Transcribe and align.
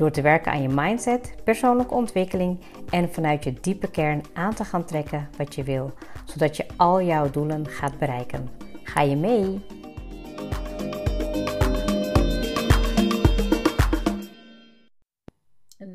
Door 0.00 0.10
te 0.10 0.22
werken 0.22 0.52
aan 0.52 0.62
je 0.62 0.68
mindset, 0.68 1.34
persoonlijke 1.44 1.94
ontwikkeling 1.94 2.60
en 2.90 3.12
vanuit 3.12 3.44
je 3.44 3.52
diepe 3.52 3.90
kern 3.90 4.22
aan 4.32 4.54
te 4.54 4.64
gaan 4.64 4.84
trekken 4.84 5.28
wat 5.36 5.54
je 5.54 5.62
wil, 5.62 5.92
zodat 6.24 6.56
je 6.56 6.66
al 6.76 7.02
jouw 7.02 7.30
doelen 7.30 7.66
gaat 7.66 7.98
bereiken. 7.98 8.48
Ga 8.82 9.00
je 9.00 9.16
mee? 9.16 9.60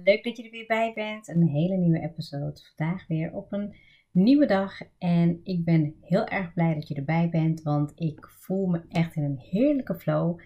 Leuk 0.04 0.24
dat 0.24 0.38
je 0.38 0.44
er 0.44 0.52
weer 0.52 0.68
bij 0.68 0.92
bent. 0.96 1.28
Een 1.28 1.48
hele 1.48 1.76
nieuwe 1.76 2.00
episode. 2.00 2.62
Vandaag 2.76 3.08
weer 3.08 3.34
op 3.34 3.54
een 3.54 3.76
nieuwe 4.12 4.46
dag. 4.46 4.82
En 4.98 5.40
ik 5.44 5.64
ben 5.64 5.96
heel 6.02 6.26
erg 6.26 6.54
blij 6.54 6.74
dat 6.74 6.88
je 6.88 6.96
erbij 6.96 7.30
bent, 7.30 7.62
want 7.62 7.92
ik 7.96 8.28
voel 8.28 8.68
me 8.68 8.82
echt 8.90 9.16
in 9.16 9.24
een 9.24 9.40
heerlijke 9.40 9.96
flow. 9.96 10.40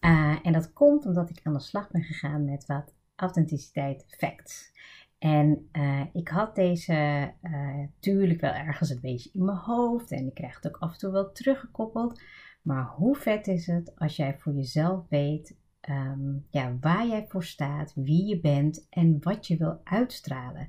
Uh, 0.00 0.36
en 0.42 0.52
dat 0.52 0.72
komt 0.72 1.06
omdat 1.06 1.30
ik 1.30 1.40
aan 1.42 1.52
de 1.52 1.60
slag 1.60 1.90
ben 1.90 2.02
gegaan 2.02 2.44
met 2.44 2.66
wat 2.66 2.98
authenticiteit 3.20 4.04
facts. 4.08 4.72
En 5.18 5.68
uh, 5.72 6.02
ik 6.12 6.28
had 6.28 6.54
deze 6.54 7.32
uh, 7.42 7.84
tuurlijk 7.98 8.40
wel 8.40 8.52
ergens 8.52 8.90
een 8.90 9.00
beetje 9.00 9.30
in 9.32 9.44
mijn 9.44 9.58
hoofd 9.58 10.10
en 10.10 10.26
ik 10.26 10.34
krijg 10.34 10.54
het 10.54 10.66
ook 10.66 10.82
af 10.82 10.92
en 10.92 10.98
toe 10.98 11.10
wel 11.12 11.32
teruggekoppeld. 11.32 12.22
Maar 12.62 12.84
hoe 12.84 13.16
vet 13.16 13.46
is 13.46 13.66
het 13.66 13.92
als 13.96 14.16
jij 14.16 14.38
voor 14.38 14.54
jezelf 14.54 15.08
weet 15.08 15.56
um, 15.88 16.46
ja, 16.50 16.76
waar 16.80 17.06
jij 17.06 17.26
voor 17.28 17.44
staat, 17.44 17.92
wie 17.94 18.26
je 18.26 18.40
bent 18.40 18.86
en 18.90 19.16
wat 19.20 19.46
je 19.46 19.56
wil 19.56 19.80
uitstralen. 19.84 20.68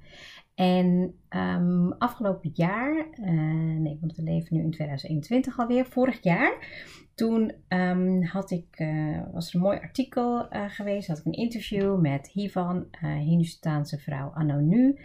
En 0.61 1.13
um, 1.29 1.91
afgelopen 1.91 2.51
jaar, 2.53 3.07
uh, 3.15 3.79
nee, 3.79 3.97
want 3.99 4.15
we 4.15 4.23
leven 4.23 4.55
nu 4.55 4.63
in 4.63 4.71
2021 4.71 5.59
alweer, 5.59 5.85
vorig 5.85 6.23
jaar, 6.23 6.67
toen 7.15 7.53
um, 7.67 8.23
had 8.23 8.51
ik, 8.51 8.79
uh, 8.79 9.19
was 9.31 9.49
er 9.49 9.55
een 9.55 9.61
mooi 9.61 9.79
artikel 9.79 10.53
uh, 10.53 10.69
geweest, 10.69 11.07
had 11.07 11.17
ik 11.17 11.25
een 11.25 11.31
interview 11.31 11.99
met 11.99 12.27
Hivan, 12.27 12.85
Hindustaanse 12.99 13.97
vrouw 13.97 14.29
anno 14.29 14.59
nu. 14.59 14.99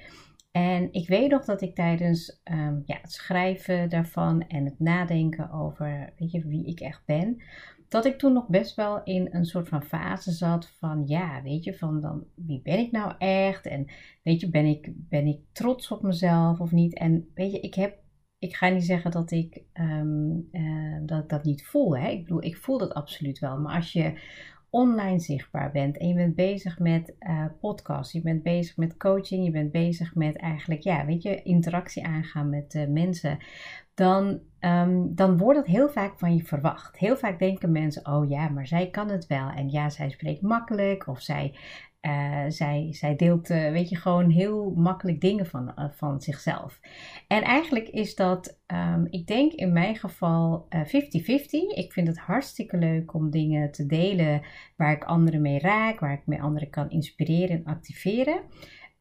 En 0.50 0.92
ik 0.92 1.08
weet 1.08 1.30
nog 1.30 1.44
dat 1.44 1.62
ik 1.62 1.74
tijdens 1.74 2.40
um, 2.44 2.82
ja, 2.84 2.98
het 3.00 3.12
schrijven 3.12 3.88
daarvan 3.88 4.46
en 4.48 4.64
het 4.64 4.78
nadenken 4.78 5.50
over 5.50 6.12
weet 6.18 6.30
je, 6.30 6.46
wie 6.46 6.66
ik 6.66 6.80
echt 6.80 7.02
ben, 7.04 7.42
dat 7.88 8.04
ik 8.04 8.18
toen 8.18 8.32
nog 8.32 8.48
best 8.48 8.74
wel 8.74 9.02
in 9.02 9.28
een 9.30 9.44
soort 9.44 9.68
van 9.68 9.82
fase 9.82 10.32
zat 10.32 10.68
van 10.78 11.02
ja, 11.06 11.42
weet 11.42 11.64
je, 11.64 11.74
van 11.74 12.00
dan 12.00 12.24
wie 12.34 12.62
ben 12.62 12.78
ik 12.78 12.90
nou 12.90 13.14
echt? 13.18 13.66
En 13.66 13.86
weet 14.22 14.40
je, 14.40 14.50
ben 14.50 14.64
ik, 14.64 14.92
ben 14.94 15.26
ik 15.26 15.40
trots 15.52 15.90
op 15.90 16.02
mezelf 16.02 16.60
of 16.60 16.72
niet? 16.72 16.98
En 16.98 17.30
weet 17.34 17.52
je, 17.52 17.60
ik 17.60 17.74
heb, 17.74 17.98
ik 18.38 18.56
ga 18.56 18.68
niet 18.68 18.84
zeggen 18.84 19.10
dat 19.10 19.30
ik 19.30 19.62
um, 19.74 20.48
uh, 20.52 20.98
dat, 21.02 21.28
dat 21.28 21.44
niet 21.44 21.66
voel. 21.66 21.96
Hè? 21.96 22.08
Ik 22.08 22.22
bedoel, 22.22 22.44
ik 22.44 22.56
voel 22.56 22.78
dat 22.78 22.94
absoluut 22.94 23.38
wel. 23.38 23.58
Maar 23.58 23.74
als 23.74 23.92
je 23.92 24.18
online 24.70 25.18
zichtbaar 25.18 25.70
bent 25.72 25.98
en 25.98 26.08
je 26.08 26.14
bent 26.14 26.34
bezig 26.34 26.78
met 26.78 27.14
uh, 27.20 27.44
podcast, 27.60 28.12
je 28.12 28.20
bent 28.20 28.42
bezig 28.42 28.76
met 28.76 28.96
coaching, 28.96 29.44
je 29.44 29.50
bent 29.50 29.72
bezig 29.72 30.14
met 30.14 30.36
eigenlijk, 30.36 30.80
ja, 30.80 31.06
weet 31.06 31.22
je, 31.22 31.42
interactie 31.42 32.04
aangaan 32.04 32.50
met 32.50 32.74
uh, 32.74 32.86
mensen, 32.86 33.38
dan, 33.96 34.40
um, 34.60 35.14
dan 35.14 35.36
wordt 35.36 35.58
het 35.58 35.68
heel 35.68 35.88
vaak 35.88 36.18
van 36.18 36.36
je 36.36 36.44
verwacht. 36.44 36.98
Heel 36.98 37.16
vaak 37.16 37.38
denken 37.38 37.72
mensen, 37.72 38.06
oh 38.06 38.28
ja, 38.28 38.48
maar 38.48 38.66
zij 38.66 38.90
kan 38.90 39.08
het 39.08 39.26
wel. 39.26 39.48
En 39.48 39.70
ja, 39.70 39.90
zij 39.90 40.10
spreekt 40.10 40.42
makkelijk 40.42 41.06
of 41.06 41.20
zij, 41.20 41.54
uh, 42.02 42.44
zij, 42.48 42.88
zij 42.90 43.16
deelt, 43.16 43.50
uh, 43.50 43.70
weet 43.70 43.88
je, 43.88 43.96
gewoon 43.96 44.30
heel 44.30 44.72
makkelijk 44.76 45.20
dingen 45.20 45.46
van, 45.46 45.72
uh, 45.78 45.84
van 45.90 46.20
zichzelf. 46.20 46.80
En 47.28 47.42
eigenlijk 47.42 47.88
is 47.88 48.14
dat, 48.14 48.58
um, 48.66 49.06
ik 49.10 49.26
denk 49.26 49.52
in 49.52 49.72
mijn 49.72 49.96
geval 49.96 50.66
50-50. 50.70 51.74
ik 51.74 51.92
vind 51.92 52.06
het 52.08 52.18
hartstikke 52.18 52.76
leuk 52.76 53.14
om 53.14 53.30
dingen 53.30 53.70
te 53.70 53.86
delen 53.86 54.42
waar 54.76 54.92
ik 54.92 55.04
anderen 55.04 55.40
mee 55.40 55.58
raak, 55.58 56.00
waar 56.00 56.12
ik 56.12 56.26
mee 56.26 56.42
anderen 56.42 56.70
kan 56.70 56.90
inspireren 56.90 57.56
en 57.56 57.64
activeren. 57.64 58.40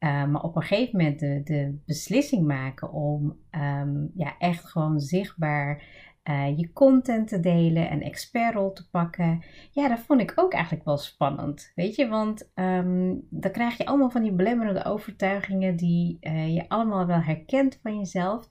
Uh, 0.06 0.26
maar 0.26 0.42
op 0.42 0.56
een 0.56 0.62
gegeven 0.62 0.98
moment 0.98 1.20
de, 1.20 1.42
de 1.44 1.78
beslissing 1.86 2.48
maken 2.48 2.92
om 2.92 3.38
um, 3.52 4.12
ja, 4.16 4.38
echt 4.38 4.66
gewoon 4.66 5.00
zichtbaar 5.00 5.84
uh, 6.30 6.58
je 6.58 6.74
content 6.74 7.28
te 7.28 7.40
delen 7.40 7.90
en 7.90 8.02
expertrol 8.02 8.74
te 8.74 8.90
pakken. 8.90 9.44
Ja, 9.72 9.88
dat 9.88 10.00
vond 10.00 10.22
ik 10.22 10.34
ook 10.36 10.54
eigenlijk 10.54 10.86
wel 10.86 10.98
spannend. 10.98 11.72
Weet 11.76 11.96
je, 11.96 12.08
want 12.08 12.52
um, 12.56 13.28
dan 13.30 13.52
krijg 13.52 13.78
je 13.78 13.86
allemaal 13.86 14.10
van 14.10 14.22
die 14.22 14.32
belemmerende 14.32 14.86
overtuigingen 14.86 15.76
die 15.76 16.18
uh, 16.22 16.56
je 16.56 16.70
allemaal 16.70 17.06
wel 17.06 17.22
herkent 17.22 17.80
van 17.84 17.98
jezelf. 17.98 18.48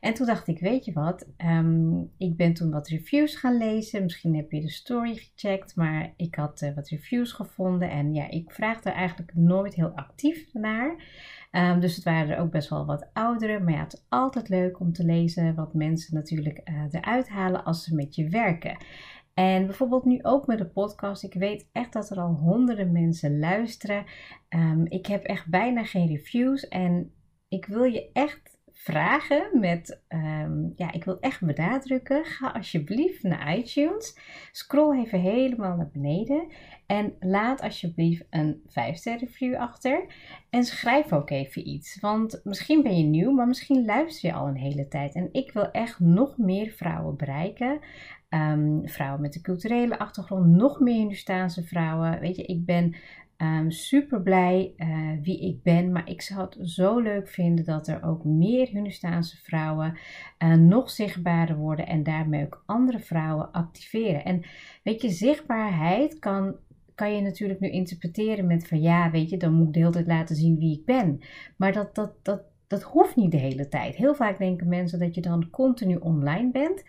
En 0.00 0.14
toen 0.14 0.26
dacht 0.26 0.48
ik, 0.48 0.60
weet 0.60 0.84
je 0.84 0.92
wat, 0.92 1.26
um, 1.44 2.10
ik 2.18 2.36
ben 2.36 2.54
toen 2.54 2.70
wat 2.70 2.88
reviews 2.88 3.36
gaan 3.36 3.56
lezen. 3.56 4.02
Misschien 4.02 4.36
heb 4.36 4.52
je 4.52 4.60
de 4.60 4.70
story 4.70 5.14
gecheckt, 5.14 5.76
maar 5.76 6.12
ik 6.16 6.34
had 6.34 6.62
uh, 6.62 6.74
wat 6.74 6.88
reviews 6.88 7.32
gevonden. 7.32 7.90
En 7.90 8.14
ja, 8.14 8.30
ik 8.30 8.50
vraag 8.50 8.84
er 8.84 8.92
eigenlijk 8.92 9.34
nooit 9.34 9.74
heel 9.74 9.92
actief 9.94 10.52
naar. 10.52 10.96
Um, 11.52 11.80
dus 11.80 11.94
het 11.94 12.04
waren 12.04 12.30
er 12.30 12.40
ook 12.40 12.50
best 12.50 12.68
wel 12.68 12.86
wat 12.86 13.10
oudere. 13.12 13.60
Maar 13.60 13.72
ja, 13.72 13.82
het 13.82 13.92
is 13.92 14.04
altijd 14.08 14.48
leuk 14.48 14.80
om 14.80 14.92
te 14.92 15.04
lezen 15.04 15.54
wat 15.54 15.74
mensen 15.74 16.14
natuurlijk 16.14 16.60
uh, 16.64 16.82
eruit 16.90 17.28
halen 17.28 17.64
als 17.64 17.84
ze 17.84 17.94
met 17.94 18.14
je 18.14 18.28
werken. 18.28 18.76
En 19.34 19.66
bijvoorbeeld 19.66 20.04
nu 20.04 20.18
ook 20.22 20.46
met 20.46 20.58
de 20.58 20.66
podcast. 20.66 21.22
Ik 21.22 21.34
weet 21.34 21.68
echt 21.72 21.92
dat 21.92 22.10
er 22.10 22.20
al 22.20 22.32
honderden 22.32 22.92
mensen 22.92 23.38
luisteren. 23.38 24.04
Um, 24.48 24.86
ik 24.86 25.06
heb 25.06 25.24
echt 25.24 25.46
bijna 25.46 25.84
geen 25.84 26.06
reviews. 26.06 26.68
En 26.68 27.12
ik 27.48 27.66
wil 27.66 27.84
je 27.84 28.10
echt 28.12 28.57
vragen 28.80 29.60
met, 29.60 30.00
um, 30.08 30.72
ja, 30.76 30.92
ik 30.92 31.04
wil 31.04 31.20
echt 31.20 31.40
benadrukken. 31.40 32.24
Ga 32.24 32.50
alsjeblieft 32.50 33.22
naar 33.22 33.56
iTunes. 33.56 34.18
Scroll 34.52 34.98
even 34.98 35.20
helemaal 35.20 35.76
naar 35.76 35.90
beneden. 35.92 36.46
En 36.86 37.12
laat 37.20 37.60
alsjeblieft 37.60 38.26
een 38.30 38.62
5-ster 38.68 39.18
review 39.18 39.56
achter. 39.56 40.06
En 40.50 40.64
schrijf 40.64 41.12
ook 41.12 41.30
even 41.30 41.68
iets. 41.68 42.00
Want 42.00 42.40
misschien 42.44 42.82
ben 42.82 42.98
je 42.98 43.04
nieuw, 43.04 43.30
maar 43.30 43.46
misschien 43.46 43.84
luister 43.84 44.28
je 44.30 44.36
al 44.36 44.46
een 44.46 44.56
hele 44.56 44.88
tijd. 44.88 45.14
En 45.14 45.28
ik 45.32 45.52
wil 45.52 45.70
echt 45.70 46.00
nog 46.00 46.36
meer 46.36 46.70
vrouwen 46.70 47.16
bereiken. 47.16 47.80
Um, 48.30 48.88
vrouwen 48.88 49.20
met 49.20 49.34
een 49.34 49.42
culturele 49.42 49.98
achtergrond, 49.98 50.46
nog 50.46 50.80
meer 50.80 50.94
Hindustaanse 50.94 51.62
vrouwen. 51.62 52.20
Weet 52.20 52.36
je, 52.36 52.42
ik 52.42 52.64
ben 52.64 52.94
Um, 53.42 53.70
super 53.70 54.22
blij 54.22 54.74
uh, 54.76 55.10
wie 55.22 55.40
ik 55.40 55.62
ben, 55.62 55.92
maar 55.92 56.08
ik 56.08 56.22
zou 56.22 56.40
het 56.40 56.58
zo 56.60 56.98
leuk 56.98 57.28
vinden 57.28 57.64
dat 57.64 57.88
er 57.88 58.02
ook 58.02 58.24
meer 58.24 58.68
Hindustaanse 58.68 59.36
vrouwen 59.36 59.98
uh, 60.38 60.54
nog 60.54 60.90
zichtbaarder 60.90 61.56
worden 61.56 61.86
en 61.86 62.02
daarmee 62.02 62.44
ook 62.44 62.62
andere 62.66 62.98
vrouwen 62.98 63.52
activeren. 63.52 64.24
En 64.24 64.42
weet 64.82 65.02
je, 65.02 65.10
zichtbaarheid 65.10 66.18
kan, 66.18 66.56
kan 66.94 67.14
je 67.14 67.20
natuurlijk 67.20 67.60
nu 67.60 67.70
interpreteren 67.70 68.46
met 68.46 68.68
van 68.68 68.80
ja, 68.80 69.10
weet 69.10 69.30
je, 69.30 69.36
dan 69.36 69.52
moet 69.52 69.66
ik 69.66 69.72
de 69.72 69.78
hele 69.78 69.92
tijd 69.92 70.06
laten 70.06 70.36
zien 70.36 70.58
wie 70.58 70.78
ik 70.78 70.84
ben. 70.84 71.20
Maar 71.56 71.72
dat, 71.72 71.94
dat, 71.94 72.12
dat, 72.22 72.42
dat 72.66 72.82
hoeft 72.82 73.16
niet 73.16 73.30
de 73.30 73.36
hele 73.36 73.68
tijd. 73.68 73.96
Heel 73.96 74.14
vaak 74.14 74.38
denken 74.38 74.68
mensen 74.68 74.98
dat 74.98 75.14
je 75.14 75.20
dan 75.20 75.50
continu 75.50 75.96
online 75.96 76.50
bent. 76.50 76.84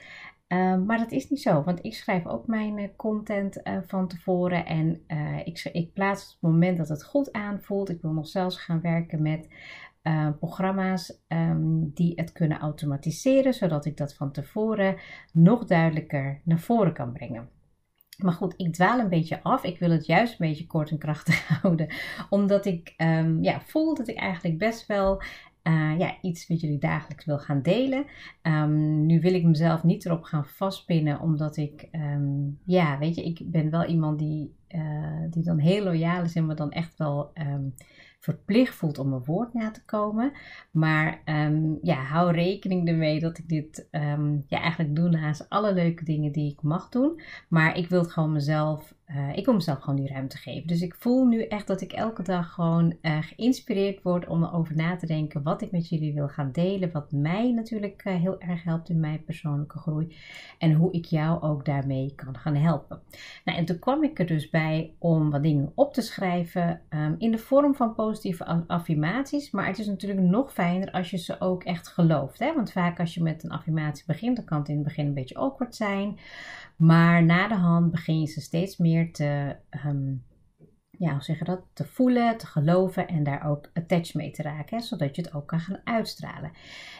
Uh, 0.49 0.77
maar 0.77 0.97
dat 0.97 1.11
is 1.11 1.29
niet 1.29 1.41
zo, 1.41 1.63
want 1.63 1.85
ik 1.85 1.93
schrijf 1.93 2.25
ook 2.25 2.47
mijn 2.47 2.77
uh, 2.77 2.87
content 2.95 3.59
uh, 3.63 3.77
van 3.87 4.07
tevoren 4.07 4.65
en 4.65 5.03
ik, 5.43 5.69
ik, 5.71 5.93
plaats 5.93 6.23
het 6.23 6.37
moment 6.39 6.77
dat 6.77 6.89
het 6.89 7.03
goed 7.03 7.31
aanvoelt. 7.31 7.89
Ik 7.89 8.01
wil 8.01 8.11
nog 8.11 8.27
zelfs 8.27 8.57
gaan 8.57 8.81
werken 8.81 9.21
met 9.21 9.47
programma's 10.39 11.21
um, 11.27 11.91
die 11.93 12.13
het 12.15 12.31
kunnen 12.31 12.59
automatiseren, 12.59 13.53
zodat 13.53 13.85
ik 13.85 13.97
dat 13.97 14.15
van 14.15 14.31
tevoren 14.31 14.97
nog 15.33 15.65
duidelijker 15.65 16.41
naar 16.43 16.59
voren 16.59 16.93
kan 16.93 17.11
brengen. 17.11 17.49
Maar 18.19 18.33
goed, 18.33 18.53
ik 18.57 18.73
dwaal 18.73 18.99
een 18.99 19.09
beetje 19.09 19.43
af. 19.43 19.63
Ik 19.63 19.79
wil 19.79 19.89
het 19.89 20.05
juist 20.05 20.31
een 20.31 20.47
beetje 20.47 20.67
kort 20.67 20.89
en 20.89 20.97
krachtig 20.97 21.47
houden. 21.61 21.87
Omdat 22.29 22.65
ik 22.65 22.93
um, 22.97 23.43
ja, 23.43 23.61
voel 23.61 23.95
dat 23.95 24.07
ik 24.07 24.17
eigenlijk 24.17 24.57
best 24.57 24.85
wel 24.85 25.21
uh, 25.69 25.99
ja, 25.99 26.17
iets 26.21 26.47
wat 26.47 26.61
jullie 26.61 26.79
dagelijks 26.79 27.25
wil 27.25 27.39
gaan 27.39 27.61
delen. 27.61 28.05
Um, 28.43 29.05
nu 29.05 29.19
wil 29.21 29.33
ik 29.33 29.43
mezelf 29.43 29.83
niet 29.83 30.05
erop 30.05 30.23
gaan 30.23 30.45
vastpinnen, 30.45 31.19
omdat 31.19 31.57
ik, 31.57 31.87
um, 31.91 32.59
ja, 32.65 32.97
weet 32.97 33.15
je, 33.15 33.23
ik 33.23 33.41
ben 33.45 33.69
wel 33.69 33.85
iemand 33.85 34.19
die, 34.19 34.55
uh, 34.69 35.23
die 35.29 35.43
dan 35.43 35.57
heel 35.57 35.83
loyaal 35.83 36.23
is 36.23 36.35
en 36.35 36.45
me 36.45 36.53
dan 36.53 36.71
echt 36.71 36.97
wel 36.97 37.31
um, 37.33 37.73
verplicht 38.19 38.75
voelt 38.75 38.99
om 38.99 39.09
mijn 39.09 39.23
woord 39.23 39.53
na 39.53 39.71
te 39.71 39.85
komen. 39.85 40.31
Maar 40.71 41.21
ja, 41.81 41.95
hou 41.95 42.31
rekening 42.31 42.87
ermee 42.87 43.19
dat 43.19 43.37
ik 43.37 43.47
dit 43.47 43.87
ja, 44.47 44.61
eigenlijk 44.61 44.95
doe 44.95 45.09
naast 45.09 45.49
alle 45.49 45.73
leuke 45.73 46.03
dingen 46.03 46.31
die 46.31 46.51
ik 46.51 46.61
mag 46.61 46.89
doen. 46.89 47.21
Maar 47.49 47.77
ik 47.77 47.89
wil 47.89 48.01
het 48.01 48.11
gewoon 48.11 48.31
mezelf 48.31 48.97
uh, 49.15 49.37
ik 49.37 49.45
wil 49.45 49.53
mezelf 49.53 49.79
gewoon 49.79 49.99
die 49.99 50.07
ruimte 50.07 50.37
geven. 50.37 50.67
Dus 50.67 50.81
ik 50.81 50.95
voel 50.95 51.25
nu 51.25 51.43
echt 51.43 51.67
dat 51.67 51.81
ik 51.81 51.91
elke 51.91 52.23
dag 52.23 52.53
gewoon 52.53 52.95
uh, 53.01 53.17
geïnspireerd 53.21 54.03
word 54.03 54.27
om 54.27 54.43
erover 54.43 54.75
na 54.75 54.95
te 54.95 55.05
denken 55.05 55.43
wat 55.43 55.61
ik 55.61 55.71
met 55.71 55.89
jullie 55.89 56.13
wil 56.13 56.27
gaan 56.27 56.51
delen. 56.51 56.91
Wat 56.91 57.11
mij 57.11 57.51
natuurlijk 57.51 58.05
uh, 58.05 58.15
heel 58.15 58.39
erg 58.39 58.63
helpt 58.63 58.89
in 58.89 58.99
mijn 58.99 59.23
persoonlijke 59.23 59.77
groei. 59.77 60.15
En 60.57 60.73
hoe 60.73 60.91
ik 60.91 61.05
jou 61.05 61.41
ook 61.41 61.65
daarmee 61.65 62.13
kan 62.15 62.37
gaan 62.37 62.55
helpen. 62.55 63.01
Nou, 63.45 63.57
en 63.57 63.65
toen 63.65 63.79
kwam 63.79 64.03
ik 64.03 64.19
er 64.19 64.25
dus 64.25 64.49
bij 64.49 64.93
om 64.97 65.29
wat 65.29 65.43
dingen 65.43 65.71
op 65.75 65.93
te 65.93 66.01
schrijven 66.01 66.81
um, 66.89 67.15
in 67.17 67.31
de 67.31 67.37
vorm 67.37 67.75
van 67.75 67.95
positieve 67.95 68.63
affirmaties. 68.67 69.51
Maar 69.51 69.67
het 69.67 69.79
is 69.79 69.87
natuurlijk 69.87 70.19
nog 70.19 70.53
fijner 70.53 70.91
als 70.91 71.09
je 71.09 71.17
ze 71.17 71.41
ook 71.41 71.63
echt 71.63 71.87
gelooft. 71.87 72.39
Hè? 72.39 72.53
Want 72.55 72.71
vaak 72.71 72.99
als 72.99 73.13
je 73.13 73.23
met 73.23 73.43
een 73.43 73.51
affirmatie 73.51 74.03
begint, 74.07 74.35
dan 74.35 74.45
kan 74.45 74.59
het 74.59 74.67
in 74.67 74.75
het 74.75 74.83
begin 74.83 75.05
een 75.05 75.13
beetje 75.13 75.35
awkward 75.35 75.75
zijn. 75.75 76.17
Maar 76.79 77.23
na 77.23 77.47
de 77.47 77.55
hand 77.55 77.91
begin 77.91 78.19
je 78.19 78.27
ze 78.27 78.41
steeds 78.41 78.77
meer 78.77 79.11
te, 79.11 79.55
um, 79.85 80.23
ja, 80.89 81.21
hoe 81.27 81.37
dat? 81.43 81.61
Te 81.73 81.85
voelen, 81.85 82.37
te 82.37 82.45
geloven 82.45 83.07
en 83.07 83.23
daar 83.23 83.45
ook 83.45 83.69
attached 83.73 84.13
mee 84.13 84.31
te 84.31 84.41
raken, 84.41 84.81
zodat 84.81 85.15
je 85.15 85.21
het 85.21 85.33
ook 85.33 85.47
kan 85.47 85.59
gaan 85.59 85.81
uitstralen. 85.83 86.51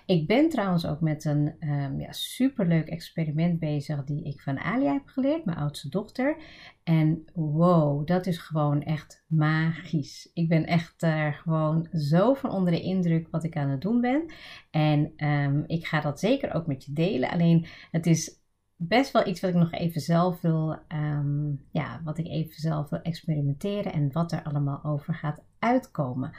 Ik 0.05 0.27
ben 0.27 0.49
trouwens 0.49 0.85
ook 0.85 1.01
met 1.01 1.25
een 1.25 1.55
um, 1.59 1.99
ja, 1.99 2.11
superleuk 2.11 2.87
experiment 2.87 3.59
bezig 3.59 4.03
die 4.03 4.23
ik 4.23 4.41
van 4.41 4.59
Alia 4.59 4.93
heb 4.93 5.07
geleerd, 5.07 5.45
mijn 5.45 5.57
oudste 5.57 5.89
dochter. 5.89 6.37
En 6.83 7.25
wow, 7.33 8.07
dat 8.07 8.25
is 8.25 8.37
gewoon 8.37 8.83
echt 8.83 9.23
magisch. 9.27 10.29
Ik 10.33 10.49
ben 10.49 10.65
echt 10.65 11.03
uh, 11.03 11.33
gewoon 11.33 11.87
zo 11.91 12.33
van 12.33 12.51
onder 12.51 12.73
de 12.73 12.81
indruk 12.81 13.27
wat 13.31 13.43
ik 13.43 13.55
aan 13.55 13.69
het 13.69 13.81
doen 13.81 14.01
ben. 14.01 14.25
En 14.71 15.13
um, 15.27 15.63
ik 15.67 15.87
ga 15.87 16.01
dat 16.01 16.19
zeker 16.19 16.53
ook 16.53 16.67
met 16.67 16.85
je 16.85 16.93
delen. 16.93 17.29
Alleen 17.29 17.65
het 17.91 18.05
is 18.05 18.38
best 18.81 19.11
wel 19.11 19.27
iets 19.27 19.41
wat 19.41 19.49
ik 19.49 19.55
nog 19.55 19.71
even 19.71 20.01
zelf 20.01 20.41
wil, 20.41 20.77
um, 20.93 21.65
ja, 21.71 22.01
wat 22.03 22.17
ik 22.17 22.27
even 22.27 22.61
zelf 22.61 22.89
wil 22.89 23.01
experimenteren 23.01 23.93
en 23.93 24.11
wat 24.11 24.31
er 24.31 24.43
allemaal 24.43 24.83
over 24.83 25.13
gaat 25.13 25.39
uitkomen. 25.59 26.31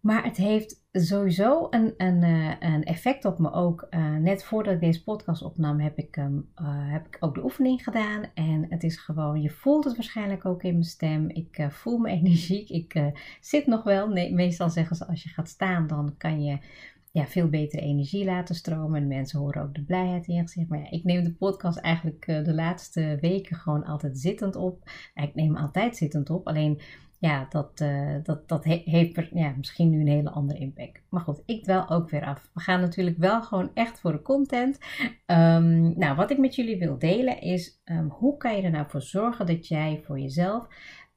Maar 0.00 0.24
het 0.24 0.36
heeft 0.36 0.84
sowieso 0.92 1.66
een, 1.70 1.94
een, 1.96 2.22
uh, 2.22 2.54
een 2.60 2.84
effect 2.84 3.24
op 3.24 3.38
me 3.38 3.52
ook. 3.52 3.86
Uh, 3.90 4.14
net 4.14 4.44
voordat 4.44 4.74
ik 4.74 4.80
deze 4.80 5.04
podcast 5.04 5.42
opnam, 5.42 5.80
heb 5.80 5.98
ik, 5.98 6.16
um, 6.16 6.48
heb 6.90 7.06
ik 7.06 7.16
ook 7.20 7.34
de 7.34 7.44
oefening 7.44 7.84
gedaan. 7.84 8.24
En 8.34 8.66
het 8.68 8.82
is 8.82 8.96
gewoon, 8.96 9.42
je 9.42 9.50
voelt 9.50 9.84
het 9.84 9.96
waarschijnlijk 9.96 10.44
ook 10.44 10.62
in 10.62 10.72
mijn 10.72 10.84
stem. 10.84 11.28
Ik 11.28 11.66
voel 11.70 11.98
me 11.98 12.10
energiek. 12.20 12.68
Ik 12.68 13.12
zit 13.40 13.66
nog 13.66 13.82
wel. 13.82 14.08
Nee, 14.08 14.34
meestal 14.34 14.70
zeggen 14.70 14.96
ze 14.96 15.06
als 15.06 15.22
je 15.22 15.28
gaat 15.28 15.48
staan, 15.48 15.86
dan 15.86 16.14
kan 16.16 16.42
je 16.44 16.58
ja, 17.18 17.26
veel 17.26 17.48
betere 17.48 17.82
energie 17.82 18.24
laten 18.24 18.54
stromen. 18.54 19.00
En 19.02 19.08
mensen 19.08 19.38
horen 19.38 19.62
ook 19.62 19.74
de 19.74 19.84
blijheid 19.84 20.26
in 20.26 20.34
je 20.34 20.42
gezicht. 20.42 20.68
Maar 20.68 20.78
ja, 20.78 20.90
ik 20.90 21.04
neem 21.04 21.24
de 21.24 21.34
podcast 21.34 21.78
eigenlijk 21.78 22.26
uh, 22.26 22.44
de 22.44 22.54
laatste 22.54 23.18
weken 23.20 23.56
gewoon 23.56 23.84
altijd 23.84 24.18
zittend 24.18 24.56
op. 24.56 24.90
ik 25.14 25.34
neem 25.34 25.56
altijd 25.56 25.96
zittend 25.96 26.30
op. 26.30 26.46
Alleen 26.46 26.80
ja, 27.18 27.46
dat, 27.50 27.80
uh, 27.80 28.16
dat, 28.22 28.48
dat 28.48 28.64
he 28.64 28.82
heeft 28.84 29.28
ja, 29.32 29.54
misschien 29.56 29.90
nu 29.90 30.00
een 30.00 30.08
hele 30.08 30.30
andere 30.30 30.58
impact. 30.58 31.02
Maar 31.08 31.20
goed, 31.20 31.42
ik 31.46 31.64
wel 31.64 31.88
ook 31.88 32.10
weer 32.10 32.24
af. 32.24 32.50
We 32.54 32.60
gaan 32.60 32.80
natuurlijk 32.80 33.18
wel 33.18 33.42
gewoon 33.42 33.70
echt 33.74 34.00
voor 34.00 34.12
de 34.12 34.22
content. 34.22 34.78
Um, 35.26 35.98
nou, 35.98 36.16
wat 36.16 36.30
ik 36.30 36.38
met 36.38 36.54
jullie 36.54 36.78
wil 36.78 36.98
delen 36.98 37.40
is 37.40 37.80
um, 37.84 38.08
hoe 38.08 38.36
kan 38.36 38.56
je 38.56 38.62
er 38.62 38.70
nou 38.70 38.86
voor 38.88 39.02
zorgen 39.02 39.46
dat 39.46 39.68
jij 39.68 40.00
voor 40.04 40.18
jezelf 40.20 40.66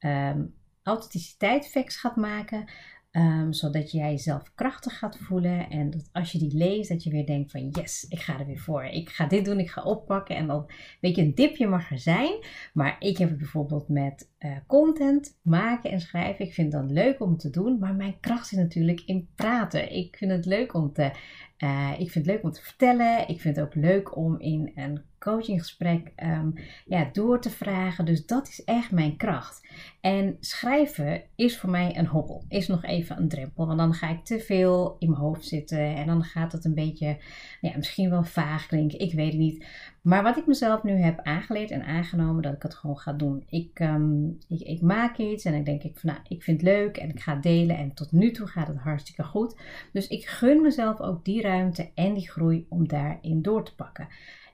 um, 0.00 0.54
authenticiteit 0.82 1.70
facts 1.70 1.96
gaat 1.96 2.16
maken. 2.16 2.64
Um, 3.12 3.52
zodat 3.52 3.90
jij 3.90 4.10
jezelf 4.10 4.54
krachtig 4.54 4.98
gaat 4.98 5.18
voelen. 5.18 5.70
En 5.70 5.90
dat 5.90 6.08
als 6.12 6.32
je 6.32 6.38
die 6.38 6.56
leest, 6.56 6.88
dat 6.88 7.02
je 7.02 7.10
weer 7.10 7.26
denkt 7.26 7.50
van 7.50 7.68
yes, 7.68 8.06
ik 8.08 8.20
ga 8.20 8.38
er 8.38 8.46
weer 8.46 8.58
voor. 8.58 8.84
Ik 8.84 9.08
ga 9.08 9.26
dit 9.26 9.44
doen, 9.44 9.58
ik 9.58 9.70
ga 9.70 9.82
oppakken. 9.82 10.36
En 10.36 10.46
dan, 10.46 10.70
weet 11.00 11.16
je, 11.16 11.22
een 11.22 11.34
dipje 11.34 11.66
mag 11.66 11.90
er 11.90 11.98
zijn. 11.98 12.44
Maar 12.72 12.96
ik 12.98 13.18
heb 13.18 13.28
het 13.28 13.38
bijvoorbeeld 13.38 13.88
met 13.88 14.31
uh, 14.44 14.56
content 14.66 15.38
maken 15.42 15.90
en 15.90 16.00
schrijven. 16.00 16.44
Ik 16.44 16.54
vind 16.54 16.72
dat 16.72 16.90
leuk 16.90 17.20
om 17.20 17.36
te 17.36 17.50
doen. 17.50 17.78
Maar 17.78 17.94
mijn 17.94 18.20
kracht 18.20 18.46
zit 18.46 18.58
natuurlijk 18.58 19.02
in 19.06 19.28
praten. 19.34 19.92
Ik 19.92 20.16
vind 20.16 20.30
het 20.30 20.46
leuk 20.46 20.74
om 20.74 20.92
te, 20.92 21.10
uh, 21.58 21.90
ik 21.98 22.10
vind 22.10 22.26
het 22.26 22.34
leuk 22.34 22.42
om 22.42 22.50
te 22.50 22.62
vertellen. 22.62 23.28
Ik 23.28 23.40
vind 23.40 23.56
het 23.56 23.64
ook 23.64 23.74
leuk 23.74 24.16
om 24.16 24.38
in 24.38 24.72
een 24.74 25.00
coachinggesprek 25.18 26.12
um, 26.22 26.54
ja, 26.86 27.08
door 27.12 27.40
te 27.40 27.50
vragen. 27.50 28.04
Dus 28.04 28.26
dat 28.26 28.48
is 28.48 28.64
echt 28.64 28.90
mijn 28.90 29.16
kracht. 29.16 29.68
En 30.00 30.36
schrijven 30.40 31.22
is 31.36 31.58
voor 31.58 31.70
mij 31.70 31.96
een 31.96 32.06
hobbel. 32.06 32.44
Is 32.48 32.66
nog 32.66 32.84
even 32.84 33.18
een 33.18 33.28
drempel. 33.28 33.66
Want 33.66 33.78
dan 33.78 33.94
ga 33.94 34.10
ik 34.10 34.24
te 34.24 34.40
veel 34.40 34.96
in 34.98 35.10
mijn 35.10 35.20
hoofd 35.20 35.46
zitten. 35.46 35.96
En 35.96 36.06
dan 36.06 36.22
gaat 36.22 36.52
het 36.52 36.64
een 36.64 36.74
beetje, 36.74 37.18
ja, 37.60 37.76
misschien 37.76 38.10
wel 38.10 38.24
vaag 38.24 38.66
klinken. 38.66 38.98
Ik 38.98 39.12
weet 39.12 39.32
het 39.32 39.40
niet. 39.40 39.66
Maar 40.02 40.22
wat 40.22 40.36
ik 40.36 40.46
mezelf 40.46 40.82
nu 40.82 40.92
heb 40.92 41.20
aangeleerd 41.20 41.70
en 41.70 41.84
aangenomen, 41.84 42.42
dat 42.42 42.52
ik 42.52 42.62
het 42.62 42.74
gewoon 42.74 42.98
ga 42.98 43.12
doen. 43.12 43.44
Ik, 43.48 43.80
um, 43.80 44.38
ik, 44.48 44.60
ik, 44.60 44.80
maak 44.80 45.18
iets 45.18 45.44
en 45.44 45.52
dan 45.52 45.64
denk 45.64 45.82
ik 45.82 45.98
van, 45.98 46.10
nou, 46.10 46.22
ik 46.28 46.42
vind 46.42 46.60
het 46.60 46.70
leuk 46.70 46.96
en 46.96 47.08
ik 47.08 47.20
ga 47.20 47.32
het 47.32 47.42
delen. 47.42 47.76
En 47.76 47.94
tot 47.94 48.12
nu 48.12 48.30
toe 48.30 48.46
gaat 48.46 48.68
het 48.68 48.76
hartstikke 48.76 49.24
goed. 49.24 49.56
Dus 49.92 50.08
ik 50.08 50.26
gun 50.26 50.62
mezelf 50.62 51.00
ook 51.00 51.24
die 51.24 51.42
ruimte 51.42 51.90
en 51.94 52.14
die 52.14 52.30
groei 52.30 52.66
om 52.68 52.88
daarin 52.88 53.42
door 53.42 53.64
te 53.64 53.74
pakken. 53.74 54.08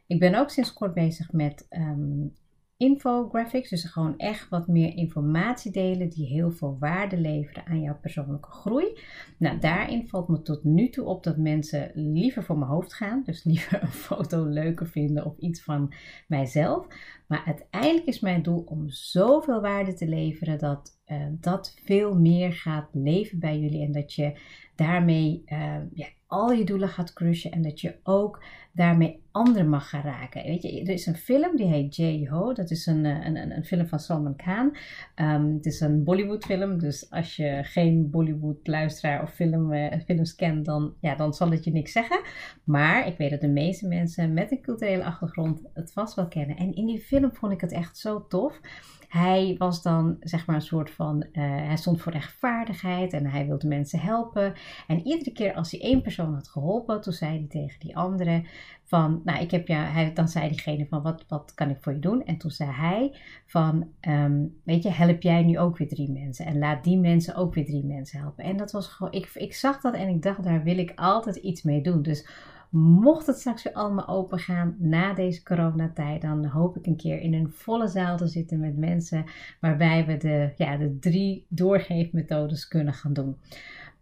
Ik 0.06 0.18
ben 0.18 0.34
ook 0.34 0.50
sinds 0.50 0.72
kort 0.72 0.94
bezig 0.94 1.32
met 1.32 1.66
um, 1.70 2.34
infographics, 2.78 3.70
dus 3.70 3.84
gewoon 3.84 4.18
echt 4.18 4.48
wat 4.48 4.66
meer 4.66 4.96
informatie 4.96 5.72
delen 5.72 6.08
die 6.08 6.26
heel 6.26 6.50
veel 6.50 6.76
waarde 6.80 7.16
leveren 7.20 7.66
aan 7.66 7.80
jouw 7.80 7.98
persoonlijke 8.00 8.50
groei. 8.50 8.98
Nou, 9.38 9.58
daarin 9.58 10.08
valt 10.08 10.28
me 10.28 10.42
tot 10.42 10.64
nu 10.64 10.88
toe 10.88 11.04
op 11.04 11.24
dat 11.24 11.36
mensen 11.36 11.90
liever 11.94 12.44
voor 12.44 12.58
mijn 12.58 12.70
hoofd 12.70 12.94
gaan, 12.94 13.22
dus 13.24 13.44
liever 13.50 13.82
een 13.82 13.88
foto 13.88 14.44
leuker 14.44 14.86
vinden 14.86 15.24
of 15.24 15.38
iets 15.38 15.62
van 15.62 15.92
mijzelf. 16.28 16.86
Maar 17.26 17.42
uiteindelijk 17.46 18.06
is 18.06 18.20
mijn 18.20 18.42
doel 18.42 18.62
om 18.66 18.88
zoveel 18.88 19.60
waarde 19.60 19.94
te 19.94 20.08
leveren 20.08 20.58
dat 20.58 20.98
uh, 21.06 21.26
dat 21.30 21.74
veel 21.84 22.14
meer 22.14 22.52
gaat 22.52 22.88
leven 22.92 23.38
bij 23.38 23.58
jullie 23.58 23.84
en 23.84 23.92
dat 23.92 24.14
je 24.14 24.38
daarmee 24.74 25.42
uh, 25.46 25.76
ja, 25.92 26.06
al 26.26 26.52
je 26.52 26.64
doelen 26.64 26.88
gaat 26.88 27.12
crushen 27.12 27.50
en 27.50 27.62
dat 27.62 27.80
je 27.80 27.98
ook 28.02 28.42
daarmee 28.78 29.22
anderen 29.30 29.68
mag 29.68 29.88
gaan 29.88 30.02
raken. 30.02 30.42
Weet 30.42 30.62
je, 30.62 30.80
er 30.80 30.88
is 30.88 31.06
een 31.06 31.16
film 31.16 31.56
die 31.56 31.66
heet 31.66 31.96
J-Ho. 31.96 32.52
Dat 32.52 32.70
is 32.70 32.86
een, 32.86 33.04
een, 33.04 33.36
een, 33.36 33.56
een, 33.56 33.64
film 33.64 33.86
van 33.86 33.98
Salman 33.98 34.36
Khan. 34.36 34.76
Um, 35.16 35.54
het 35.54 35.66
is 35.66 35.80
een 35.80 36.04
Bollywood 36.04 36.44
film. 36.44 36.78
Dus 36.78 37.10
als 37.10 37.36
je 37.36 37.60
geen 37.62 38.10
Bollywood 38.10 38.66
luisteraar 38.66 39.22
of 39.22 39.30
film, 39.30 39.72
uh, 39.72 39.92
films 40.06 40.34
kent, 40.34 40.64
dan, 40.64 40.94
ja, 41.00 41.14
dan 41.14 41.34
zal 41.34 41.50
het 41.50 41.64
je 41.64 41.72
niks 41.72 41.92
zeggen. 41.92 42.20
Maar 42.64 43.06
ik 43.06 43.16
weet 43.16 43.30
dat 43.30 43.40
de 43.40 43.48
meeste 43.48 43.88
mensen 43.88 44.32
met 44.32 44.50
een 44.50 44.62
culturele 44.62 45.04
achtergrond 45.04 45.62
het 45.74 45.92
vast 45.92 46.14
wel 46.14 46.28
kennen. 46.28 46.56
En 46.56 46.74
in 46.74 46.86
die 46.86 47.00
film 47.00 47.34
vond 47.34 47.52
ik 47.52 47.60
het 47.60 47.72
echt 47.72 47.98
zo 47.98 48.26
tof. 48.26 48.60
Hij 49.08 49.54
was 49.58 49.82
dan 49.82 50.16
zeg 50.20 50.46
maar 50.46 50.56
een 50.56 50.62
soort 50.62 50.90
van, 50.90 51.26
uh, 51.32 51.42
hij 51.42 51.76
stond 51.76 52.00
voor 52.00 52.12
rechtvaardigheid 52.12 53.12
en 53.12 53.26
hij 53.26 53.46
wilde 53.46 53.66
mensen 53.66 54.00
helpen. 54.00 54.52
En 54.86 55.06
iedere 55.06 55.32
keer 55.32 55.54
als 55.54 55.70
hij 55.70 55.80
één 55.80 56.02
persoon 56.02 56.34
had 56.34 56.48
geholpen, 56.48 57.00
toen 57.00 57.12
zei 57.12 57.30
hij 57.30 57.46
tegen 57.48 57.80
die 57.80 57.96
andere 57.96 58.44
van, 58.84 59.20
nou 59.24 59.42
ik 59.42 59.50
heb 59.50 59.68
ja, 59.68 59.84
hij, 59.84 60.12
dan 60.12 60.28
zei 60.28 60.48
diegene 60.48 60.86
van 60.86 61.02
wat, 61.02 61.24
wat 61.28 61.52
kan 61.54 61.70
ik 61.70 61.76
voor 61.80 61.92
je 61.92 61.98
doen? 61.98 62.24
En 62.24 62.38
toen 62.38 62.50
zei 62.50 62.70
hij 62.70 63.14
van, 63.46 63.88
um, 64.08 64.56
weet 64.64 64.82
je, 64.82 64.90
help 64.90 65.22
jij 65.22 65.42
nu 65.42 65.58
ook 65.58 65.78
weer 65.78 65.88
drie 65.88 66.10
mensen 66.10 66.46
en 66.46 66.58
laat 66.58 66.84
die 66.84 66.98
mensen 66.98 67.34
ook 67.34 67.54
weer 67.54 67.64
drie 67.64 67.84
mensen 67.84 68.20
helpen. 68.20 68.44
En 68.44 68.56
dat 68.56 68.72
was 68.72 68.88
gewoon, 68.88 69.12
ik, 69.12 69.30
ik 69.34 69.54
zag 69.54 69.80
dat 69.80 69.94
en 69.94 70.08
ik 70.08 70.22
dacht, 70.22 70.42
daar 70.42 70.62
wil 70.62 70.78
ik 70.78 70.92
altijd 70.94 71.36
iets 71.36 71.62
mee 71.62 71.80
doen. 71.80 72.02
Dus 72.02 72.26
Mocht 72.70 73.26
het 73.26 73.38
straks 73.38 73.62
weer 73.62 73.72
allemaal 73.72 74.08
open 74.08 74.38
gaan 74.38 74.76
na 74.78 75.14
deze 75.14 75.42
coronatijd, 75.42 76.22
dan 76.22 76.44
hoop 76.44 76.76
ik 76.76 76.86
een 76.86 76.96
keer 76.96 77.20
in 77.20 77.34
een 77.34 77.50
volle 77.50 77.88
zaal 77.88 78.16
te 78.16 78.26
zitten 78.26 78.60
met 78.60 78.76
mensen 78.76 79.24
waarbij 79.60 80.06
we 80.06 80.16
de, 80.16 80.52
ja, 80.56 80.76
de 80.76 80.98
drie 80.98 81.46
doorgeefmethodes 81.48 82.68
kunnen 82.68 82.94
gaan 82.94 83.12
doen. 83.12 83.36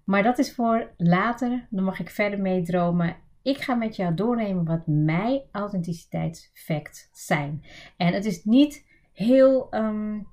Maar 0.05 0.23
dat 0.23 0.39
is 0.39 0.55
voor 0.55 0.91
later, 0.97 1.67
dan 1.71 1.85
mag 1.85 2.01
ik 2.01 2.11
verder 2.11 2.41
meedromen. 2.41 3.17
Ik 3.47 3.61
ga 3.61 3.75
met 3.75 3.97
jou 3.97 4.15
doornemen 4.15 4.65
wat 4.65 4.87
mijn 4.87 5.41
authenticiteitsfacts 5.51 7.09
zijn. 7.13 7.65
En 7.97 8.13
het 8.13 8.25
is 8.25 8.45
niet 8.45 8.87
heel 9.13 9.67
um, 9.71 10.27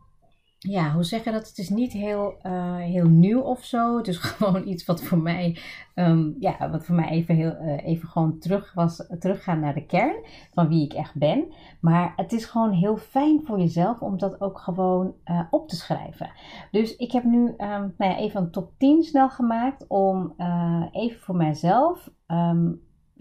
ja, 0.59 0.91
hoe 0.91 1.03
zeg 1.03 1.23
je 1.23 1.31
dat? 1.31 1.47
Het 1.47 1.57
is 1.57 1.69
niet 1.69 1.91
heel, 1.91 2.35
uh, 2.43 2.75
heel 2.75 3.07
nieuw 3.07 3.39
of 3.39 3.63
zo. 3.63 3.97
Het 3.97 4.07
is 4.07 4.17
gewoon 4.27 4.67
iets 4.67 4.85
wat 4.85 5.03
voor 5.03 5.17
mij, 5.17 5.57
um, 5.95 6.35
ja, 6.39 6.69
wat 6.69 6.85
voor 6.85 6.95
mij 6.95 7.09
even, 7.09 7.35
heel, 7.35 7.55
uh, 7.61 7.85
even 7.85 8.09
gewoon 8.09 8.39
terug 8.39 8.73
was, 8.73 9.05
teruggaan 9.19 9.59
naar 9.59 9.73
de 9.73 9.85
kern 9.85 10.25
van 10.53 10.67
wie 10.67 10.83
ik 10.83 10.93
echt 10.93 11.15
ben. 11.15 11.53
Maar 11.81 12.13
het 12.15 12.31
is 12.31 12.45
gewoon 12.45 12.71
heel 12.71 12.97
fijn 12.97 13.41
voor 13.45 13.59
jezelf 13.59 13.99
om 13.99 14.17
dat 14.17 14.41
ook 14.41 14.59
gewoon 14.59 15.15
uh, 15.25 15.41
op 15.49 15.67
te 15.67 15.75
schrijven. 15.75 16.31
Dus 16.71 16.95
ik 16.95 17.11
heb 17.11 17.23
nu 17.23 17.47
um, 17.47 17.93
nou 17.97 18.11
ja, 18.11 18.17
even 18.17 18.41
een 18.41 18.51
top 18.51 18.71
10 18.77 19.03
snel 19.03 19.29
gemaakt 19.29 19.87
om 19.87 20.33
even 20.91 21.19
voor 21.19 21.35
mijzelf. 21.35 22.09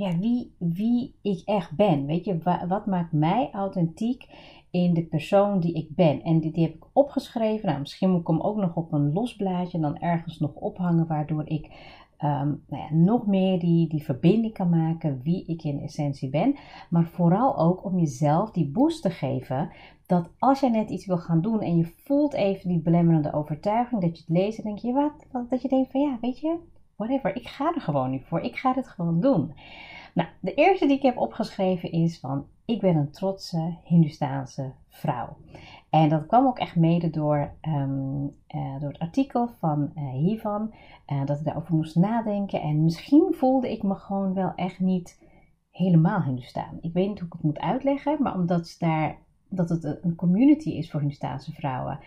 Ja, 0.02 0.18
wie, 0.18 0.54
wie 0.58 1.14
ik 1.22 1.42
echt 1.44 1.76
ben. 1.76 2.06
Weet 2.06 2.24
je, 2.24 2.38
wat 2.68 2.86
maakt 2.86 3.12
mij 3.12 3.48
authentiek 3.52 4.26
in 4.70 4.94
de 4.94 5.02
persoon 5.02 5.60
die 5.60 5.72
ik 5.72 5.94
ben. 5.94 6.22
En 6.22 6.40
die, 6.40 6.52
die 6.52 6.64
heb 6.64 6.74
ik 6.74 6.84
opgeschreven. 6.92 7.66
Nou, 7.66 7.80
misschien 7.80 8.10
moet 8.10 8.20
ik 8.20 8.26
hem 8.26 8.40
ook 8.40 8.56
nog 8.56 8.76
op 8.76 8.92
een 8.92 9.12
los 9.12 9.36
blaadje 9.36 9.80
dan 9.80 9.98
ergens 9.98 10.38
nog 10.38 10.54
ophangen, 10.54 11.06
waardoor 11.06 11.48
ik 11.48 11.70
ehm, 12.16 12.48
nou 12.68 12.82
ja, 12.82 12.94
nog 12.94 13.26
meer 13.26 13.58
die, 13.58 13.88
die 13.88 14.04
verbinding 14.04 14.52
kan 14.52 14.68
maken 14.68 15.20
wie 15.22 15.44
ik 15.46 15.62
in 15.64 15.80
essentie 15.80 16.30
ben. 16.30 16.54
Maar 16.90 17.04
vooral 17.04 17.58
ook 17.58 17.84
om 17.84 17.98
jezelf 17.98 18.50
die 18.50 18.70
boost 18.70 19.02
te 19.02 19.10
geven. 19.10 19.70
Dat 20.06 20.30
als 20.38 20.60
jij 20.60 20.70
net 20.70 20.90
iets 20.90 21.06
wil 21.06 21.18
gaan 21.18 21.40
doen 21.40 21.60
en 21.60 21.76
je 21.76 21.84
voelt 21.84 22.34
even 22.34 22.68
die 22.68 22.80
belemmerende 22.80 23.32
overtuiging, 23.32 24.00
dat 24.00 24.16
je 24.16 24.24
het 24.26 24.36
leest 24.36 24.58
en 24.58 24.64
denk 24.64 24.78
je, 24.78 24.92
wat, 24.92 25.26
wat? 25.32 25.50
Dat 25.50 25.62
je 25.62 25.68
denkt 25.68 25.90
van 25.90 26.00
ja, 26.00 26.18
weet 26.20 26.38
je, 26.38 26.58
whatever, 27.06 27.36
ik 27.36 27.48
ga 27.48 27.74
er 27.74 27.80
gewoon 27.80 28.10
niet 28.10 28.24
voor. 28.24 28.40
Ik 28.40 28.56
ga 28.56 28.72
dit 28.72 28.88
gewoon 28.88 29.20
doen. 29.20 29.54
Nou, 30.14 30.28
de 30.40 30.54
eerste 30.54 30.86
die 30.86 30.96
ik 30.96 31.02
heb 31.02 31.16
opgeschreven 31.16 31.92
is 31.92 32.20
van 32.20 32.46
ik 32.64 32.80
ben 32.80 32.96
een 32.96 33.10
trotse 33.10 33.76
Hindustaanse 33.84 34.72
vrouw. 34.88 35.36
En 35.90 36.08
dat 36.08 36.26
kwam 36.26 36.46
ook 36.46 36.58
echt 36.58 36.76
mede 36.76 37.10
door, 37.10 37.52
um, 37.62 38.30
uh, 38.54 38.80
door 38.80 38.88
het 38.88 38.98
artikel 38.98 39.48
van 39.58 39.92
uh, 39.96 40.10
hiervan, 40.10 40.72
uh, 41.12 41.24
dat 41.24 41.38
ik 41.38 41.44
daarover 41.44 41.74
moest 41.74 41.96
nadenken. 41.96 42.60
En 42.60 42.84
misschien 42.84 43.34
voelde 43.34 43.72
ik 43.72 43.82
me 43.82 43.94
gewoon 43.94 44.34
wel 44.34 44.52
echt 44.56 44.80
niet 44.80 45.22
helemaal 45.70 46.22
Hindustaan. 46.22 46.78
Ik 46.80 46.92
weet 46.92 47.08
niet 47.08 47.18
hoe 47.18 47.26
ik 47.26 47.32
het 47.32 47.42
moet 47.42 47.58
uitleggen, 47.58 48.22
maar 48.22 48.34
omdat 48.34 48.76
daar, 48.78 49.16
dat 49.48 49.68
het 49.68 49.98
een 50.02 50.14
community 50.14 50.70
is 50.70 50.90
voor 50.90 51.00
Hindustaanse 51.00 51.52
vrouwen. 51.52 51.98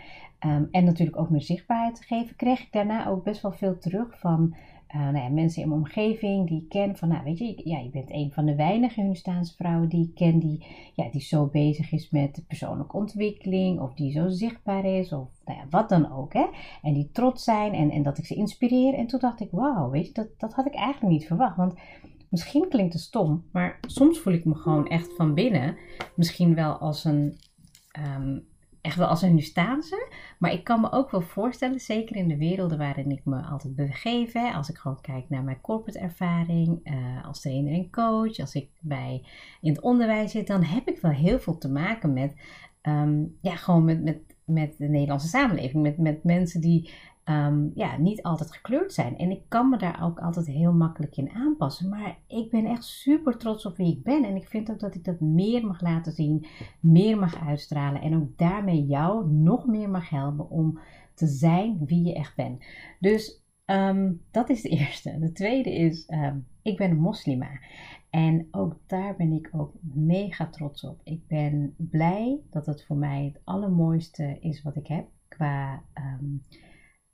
Um, 0.46 0.68
en 0.72 0.86
natuurlijk 0.86 1.18
ook 1.18 1.30
meer 1.30 1.42
zichtbaarheid 1.42 1.96
te 1.96 2.04
geven, 2.04 2.36
kreeg 2.36 2.62
ik 2.62 2.72
daarna 2.72 3.08
ook 3.08 3.24
best 3.24 3.42
wel 3.42 3.52
veel 3.52 3.78
terug 3.78 4.20
van 4.20 4.56
uh, 4.96 5.02
nou 5.02 5.18
ja, 5.18 5.30
mensen 5.30 5.62
in 5.62 5.68
mijn 5.68 5.80
omgeving 5.82 6.48
die 6.48 6.62
ik 6.62 6.70
ken 6.70 6.96
van, 6.96 7.08
nou 7.08 7.24
weet 7.24 7.38
je, 7.38 7.62
ja, 7.64 7.80
je 7.80 7.90
bent 7.90 8.12
een 8.12 8.32
van 8.32 8.46
de 8.46 8.56
weinige 8.56 9.02
Hunestaanse 9.02 9.56
vrouwen 9.56 9.90
die 9.90 10.08
ik 10.08 10.16
ken 10.16 10.40
die, 10.40 10.66
ja, 10.94 11.10
die 11.10 11.22
zo 11.22 11.46
bezig 11.46 11.92
is 11.92 12.10
met 12.10 12.44
persoonlijke 12.48 12.98
ontwikkeling 12.98 13.80
of 13.80 13.94
die 13.94 14.12
zo 14.12 14.30
zichtbaar 14.30 14.86
is 14.86 15.14
of 15.14 15.28
nou 15.46 15.60
ja, 15.60 15.66
wat 15.70 15.90
dan 15.90 16.12
ook. 16.12 16.34
Hè? 16.34 16.46
En 16.82 16.94
die 16.94 17.10
trots 17.12 17.44
zijn 17.44 17.74
en, 17.74 17.92
en 17.92 18.04
dat 18.04 18.18
ik 18.18 18.26
ze 18.26 18.36
inspireer. 18.36 18.94
En 18.94 19.08
toen 19.08 19.20
dacht 19.20 19.40
ik, 19.40 19.52
wauw, 19.52 19.90
weet 19.90 20.08
je, 20.08 20.14
dat, 20.14 20.28
dat 20.38 20.54
had 20.54 20.66
ik 20.66 20.76
eigenlijk 20.76 21.14
niet 21.14 21.28
verwacht. 21.28 21.58
Want 21.58 21.74
misschien 22.30 22.70
klinkt 22.70 22.94
het 22.94 23.02
stom, 23.02 23.44
maar 23.52 23.80
soms 23.88 24.20
voel 24.20 24.34
ik 24.34 24.46
me 24.46 24.56
gewoon 24.56 24.88
echt 24.88 25.14
van 25.16 25.34
binnen 25.34 25.78
misschien 26.16 26.56
wel 26.56 26.74
als 26.74 27.04
een... 27.04 27.38
Um, 28.18 28.54
echt 28.86 28.96
wel 28.96 29.08
als 29.08 29.22
een 29.22 29.28
Hindustaanse. 29.28 30.12
Maar 30.40 30.52
ik 30.52 30.64
kan 30.64 30.82
me 30.82 30.92
ook 30.92 31.12
wel 31.12 31.22
voorstellen, 31.22 31.80
zeker 31.80 32.16
in 32.16 32.28
de 32.28 32.38
werelden 32.38 32.78
waarin 32.78 33.12
ik 33.12 33.22
me 33.24 33.42
altijd 33.42 33.76
begeef. 33.76 34.36
Als 34.36 34.70
ik 34.70 34.78
gewoon 34.78 35.02
kijk 35.02 35.30
naar 35.30 35.44
mijn 35.44 35.62
corporate 35.62 36.00
ervaring, 36.00 36.80
uh, 36.84 37.26
als 37.26 37.42
trainer 37.42 37.74
en 37.74 37.92
coach, 37.92 38.40
als 38.40 38.56
ik 38.56 38.70
bij 38.80 39.24
in 39.62 39.74
het 39.74 39.82
onderwijs 39.82 40.32
zit, 40.32 40.48
dan 40.48 40.64
heb 40.64 40.88
ik 40.88 41.00
wel 41.00 41.12
heel 41.12 41.40
veel 41.40 41.58
te 41.58 41.72
maken 41.72 42.14
met, 42.14 42.36
um, 42.82 43.38
ja, 43.42 43.56
gewoon 43.56 43.86
met, 43.86 44.04
met, 44.04 44.20
met 44.46 44.78
de 44.78 44.88
Nederlandse 44.88 45.28
samenleving. 45.28 45.84
Met, 45.84 45.98
met 45.98 46.24
mensen 46.24 46.62
die 46.62 46.92
um, 47.26 47.72
ja, 47.76 47.98
niet 47.98 48.22
altijd 48.22 48.52
gekleurd 48.52 48.94
zijn. 48.94 49.18
En 49.18 49.32
ik 49.32 49.42
kan 49.48 49.70
me 49.70 49.78
daar 49.78 50.04
ook 50.04 50.20
altijd 50.20 50.48
heel 50.48 50.74
makkelijk 50.74 51.18
in 51.18 51.30
aanpassen. 51.30 51.90
Maar 51.90 52.18
ik 52.28 52.50
ben 52.50 52.66
echt 52.66 52.84
super 52.84 53.38
trots 53.38 53.66
op 53.66 53.78
wie 53.78 53.98
ik 53.98 54.04
ben. 54.04 54.24
En 54.24 54.36
ik 54.36 54.48
vind 54.48 54.72
ook 54.72 54.80
dat 54.80 54.96
ik 54.96 55.04
dat 55.04 55.20
meer 55.20 55.66
mag 55.66 55.82
laten 55.82 56.12
zien, 56.12 56.46
meer 56.80 57.20
mag 57.20 57.48
uitstralen. 57.48 58.02
En 58.02 58.16
ook 58.16 58.38
daarmee 58.38 58.86
jou 58.86 59.32
nog 59.32 59.66
meer 59.66 59.90
mag 59.90 60.10
helpen 60.10 60.50
om 60.50 60.80
te 61.14 61.28
zijn 61.28 61.86
wie 61.86 62.04
je 62.04 62.14
echt 62.14 62.36
bent. 62.36 62.66
Dus 63.00 63.44
um, 63.66 64.22
dat 64.32 64.50
is 64.50 64.62
de 64.62 64.70
eerste. 64.80 65.20
De 65.20 65.32
tweede 65.32 65.76
is, 65.76 66.10
um, 66.10 66.48
ik 66.62 66.78
ben 66.78 66.92
een 66.92 67.00
moslima. 67.00 67.50
En 68.10 68.48
ook 68.52 68.78
daar 68.86 69.16
ben 69.16 69.32
ik 69.32 69.50
ook 69.52 69.74
mega 69.82 70.48
trots 70.48 70.84
op. 70.84 71.02
Ik 71.04 71.28
ben 71.28 71.74
blij 71.78 72.40
dat 72.50 72.66
het 72.66 72.86
voor 72.86 72.98
mij 72.98 73.26
het 73.26 73.42
allermooiste 73.44 74.38
is 74.40 74.62
wat 74.62 74.76
ik 74.76 74.88
heb 74.88 75.08
qua 75.28 75.84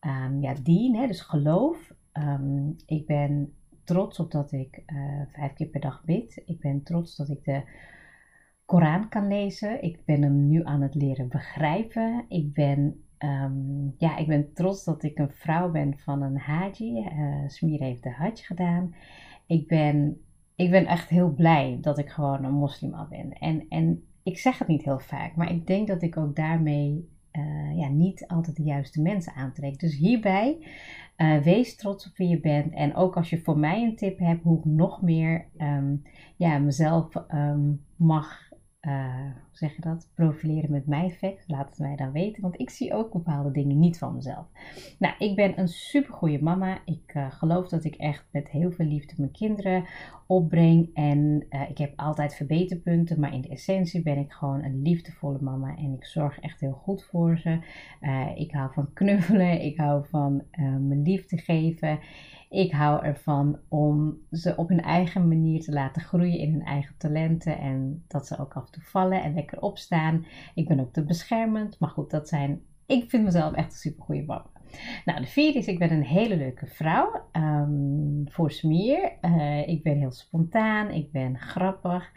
um, 0.06 0.42
ja, 0.42 0.54
dien, 0.64 0.96
hè, 0.96 1.08
dus 1.08 1.22
geloof. 1.22 1.94
Um, 2.14 2.76
ik 2.86 3.06
ben 3.06 3.54
trots 3.84 4.20
op 4.20 4.32
dat 4.32 4.52
ik 4.52 4.84
uh, 4.88 5.22
vijf 5.28 5.54
keer 5.54 5.68
per 5.68 5.82
dag 5.82 6.04
bid. 6.06 6.42
Ik 6.46 6.60
ben 6.60 6.84
trots 6.84 7.16
dat 7.16 7.30
ik 7.30 7.44
de 7.44 7.64
Koran 8.66 9.10
kan 9.10 9.28
lezen. 9.28 9.84
Ik 9.84 10.06
ben 10.06 10.22
hem 10.22 10.48
nu 10.48 10.64
aan 10.64 10.82
het 10.82 10.96
leren 10.96 11.28
begrijpen. 11.28 12.26
Ik 12.28 12.54
ben, 12.54 13.04
um, 13.20 13.96
ja, 13.98 14.18
ik 14.18 14.28
ben 14.28 14.54
trots 14.54 14.84
dat 14.84 15.04
ik 15.04 15.18
een 15.18 15.32
vrouw 15.32 15.72
ben 15.72 15.98
van 15.98 16.22
een 16.22 16.38
haji. 16.38 17.00
Uh, 17.00 17.48
Smir 17.48 17.80
heeft 17.80 18.04
de 18.04 18.12
hajj 18.12 18.36
gedaan. 18.36 18.96
Ik 19.46 19.68
ben, 19.68 20.22
ik 20.56 20.70
ben 20.70 20.86
echt 20.86 21.10
heel 21.10 21.34
blij 21.34 21.78
dat 21.82 21.98
ik 21.98 22.10
gewoon 22.10 22.44
een 22.44 22.54
moslima 22.54 23.08
ben. 23.10 23.34
En, 23.34 23.66
en 23.70 24.04
ik 24.24 24.38
zeg 24.38 24.60
het 24.60 24.68
niet 24.68 24.84
heel 24.84 25.00
vaak, 25.00 25.36
maar 25.36 25.52
ik 25.52 25.68
denk 25.68 25.88
dat 25.88 26.02
ik 26.02 26.18
ook 26.18 26.36
daarmee 26.36 27.10
uh, 27.38 27.78
ja, 27.78 27.88
niet 27.88 28.28
altijd 28.28 28.56
de 28.56 28.64
juiste 28.64 29.02
mensen 29.02 29.34
aantrekt. 29.34 29.80
Dus 29.80 29.96
hierbij 29.96 30.58
uh, 31.18 31.38
wees 31.38 31.76
trots 31.76 32.08
op 32.08 32.18
wie 32.18 32.28
je 32.28 32.40
bent. 32.40 32.74
En 32.74 32.96
ook 32.96 33.16
als 33.16 33.30
je 33.30 33.42
voor 33.42 33.58
mij 33.58 33.84
een 33.84 33.96
tip 33.96 34.20
hebt 34.20 34.44
hoe 34.44 34.58
ik 34.58 34.66
nog 34.66 35.02
meer 35.02 35.46
um, 35.58 36.04
ja, 36.36 36.58
mezelf 36.58 37.16
um, 37.34 37.82
mag 37.96 38.51
uh, 38.88 39.16
hoe 39.24 39.52
zeg 39.52 39.76
je 39.76 39.82
dat, 39.82 40.12
profileren 40.16 40.72
met 40.72 40.88
mijn 40.88 41.06
effect. 41.06 41.44
Laat 41.48 41.70
het 41.70 41.80
mij 41.80 41.96
dan 41.96 42.12
weten, 42.12 42.42
want 42.42 42.60
ik 42.60 42.70
zie 42.70 42.94
ook 42.94 43.12
bepaalde 43.12 43.52
dingen 43.52 43.80
niet 43.80 43.98
van 43.98 44.16
mezelf. 44.16 44.46
Nou, 45.00 45.16
ik 45.18 45.36
ben 45.36 45.60
een 45.60 45.68
super 45.68 46.14
goede 46.14 46.44
mama. 46.44 46.82
Ik 46.86 47.14
uh, 47.14 47.32
geloof 47.32 47.70
dat 47.70 47.84
ik 47.84 47.96
echt 47.96 48.26
met 48.32 48.50
heel 48.50 48.72
veel 48.72 48.86
liefde 48.86 49.14
mijn 49.18 49.32
kinderen 49.32 49.86
opbreng. 50.28 50.90
En 50.94 51.46
uh, 51.50 51.70
ik 51.70 51.78
heb 51.78 51.94
altijd 51.96 52.36
verbeterpunten, 52.36 53.20
maar 53.20 53.34
in 53.34 53.42
de 53.42 53.50
essentie 53.50 54.02
ben 54.02 54.18
ik 54.18 54.32
gewoon 54.32 54.64
een 54.64 54.82
liefdevolle 54.82 55.42
mama. 55.42 55.78
En 55.78 55.94
ik 55.94 56.06
zorg 56.06 56.40
echt 56.40 56.60
heel 56.60 56.80
goed 56.84 57.04
voor 57.04 57.38
ze. 57.38 57.60
ik 58.36 58.52
hou 58.52 58.74
van 58.74 58.94
knuffelen, 58.94 59.62
ik 59.62 59.78
hou 59.78 60.06
van 60.10 60.44
mijn 60.58 61.02
liefde 61.02 61.38
geven. 61.38 62.00
Ik 62.52 62.72
hou 62.72 63.06
ervan 63.06 63.60
om 63.68 64.18
ze 64.32 64.56
op 64.56 64.70
hun 64.70 64.82
eigen 64.82 65.28
manier 65.28 65.62
te 65.62 65.72
laten 65.72 66.02
groeien 66.02 66.40
in 66.40 66.52
hun 66.52 66.64
eigen 66.64 66.96
talenten. 66.98 67.58
En 67.58 68.04
dat 68.08 68.28
ze 68.28 68.40
ook 68.40 68.54
af 68.54 68.66
en 68.66 68.72
toe 68.72 68.84
vallen 68.84 69.24
en 69.24 69.34
lekker 69.34 69.62
opstaan. 69.62 70.26
Ik 70.56 70.68
ben 70.68 70.80
ook 70.80 70.94
te 70.94 71.04
beschermend. 71.04 71.80
Maar 71.80 71.90
goed, 71.90 72.10
dat 72.10 72.28
zijn. 72.28 72.62
Ik 72.86 73.10
vind 73.10 73.24
mezelf 73.24 73.54
echt 73.54 73.72
een 73.72 73.78
super 73.78 74.04
goede 74.04 74.24
mama. 74.24 74.46
Nou, 75.06 75.20
de 75.20 75.28
vierde 75.28 75.60
is, 75.60 75.68
ik 75.68 75.80
ben 75.80 75.92
een 75.92 76.04
hele 76.04 76.38
leuke 76.38 76.68
vrouw. 76.68 77.22
Um, 77.34 78.24
voor 78.30 78.52
smier. 78.52 79.12
Uh, 79.22 79.68
ik 79.68 79.84
ben 79.84 79.98
heel 79.98 80.12
spontaan. 80.12 80.90
Ik 80.90 81.12
ben 81.12 81.38
grappig. 81.38 82.12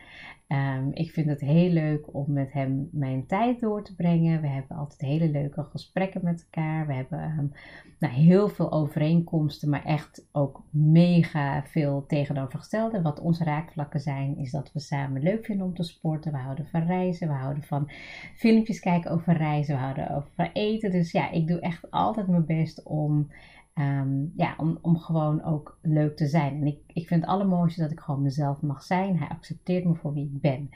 Um, 0.49 0.91
ik 0.93 1.11
vind 1.11 1.29
het 1.29 1.41
heel 1.41 1.71
leuk 1.71 2.15
om 2.15 2.33
met 2.33 2.53
hem 2.53 2.89
mijn 2.93 3.27
tijd 3.27 3.61
door 3.61 3.85
te 3.85 3.95
brengen. 3.95 4.41
We 4.41 4.49
hebben 4.49 4.77
altijd 4.77 5.01
hele 5.01 5.29
leuke 5.31 5.65
gesprekken 5.65 6.21
met 6.25 6.43
elkaar. 6.51 6.87
We 6.87 6.95
hebben 6.95 7.23
um, 7.39 7.53
nou, 7.99 8.15
heel 8.15 8.49
veel 8.49 8.73
overeenkomsten, 8.73 9.69
maar 9.69 9.85
echt 9.85 10.29
ook 10.33 10.63
mega 10.71 11.63
veel 11.67 12.05
tegenovergestelde. 12.07 13.03
Wat 13.03 13.21
onze 13.21 13.45
raakvlakken 13.45 14.01
zijn, 14.01 14.37
is 14.39 14.51
dat 14.51 14.73
we 14.73 14.81
samen 14.81 15.23
leuk 15.23 15.45
vinden 15.45 15.67
om 15.67 15.75
te 15.75 15.83
sporten. 15.83 16.33
We 16.33 16.39
houden 16.39 16.67
van 16.67 16.87
reizen, 16.87 17.29
we 17.29 17.35
houden 17.35 17.63
van 17.63 17.91
filmpjes 18.37 18.81
kijken 18.81 19.11
over 19.11 19.37
reizen, 19.37 19.75
we 19.75 19.81
houden 19.81 20.11
over 20.11 20.51
eten. 20.53 20.91
Dus 20.91 21.13
ja, 21.13 21.31
ik 21.31 21.47
doe 21.47 21.61
echt 21.61 21.91
altijd 21.91 22.27
mijn 22.27 22.47
best 22.47 22.83
om 22.83 23.29
Um, 23.79 24.33
ja, 24.37 24.55
om, 24.57 24.79
om 24.83 24.99
gewoon 24.99 25.43
ook 25.43 25.79
leuk 25.83 26.17
te 26.17 26.27
zijn. 26.27 26.61
En 26.61 26.67
ik, 26.67 26.79
ik 26.87 27.07
vind 27.07 27.21
het 27.21 27.31
allermooiste 27.31 27.81
dat 27.81 27.91
ik 27.91 28.01
gewoon 28.01 28.23
mezelf 28.23 28.63
mag 28.63 28.83
zijn. 28.83 29.19
Hij 29.19 29.29
accepteert 29.29 29.85
me 29.85 29.95
voor 29.95 30.13
wie 30.13 30.25
ik 30.25 30.41
ben. 30.41 30.71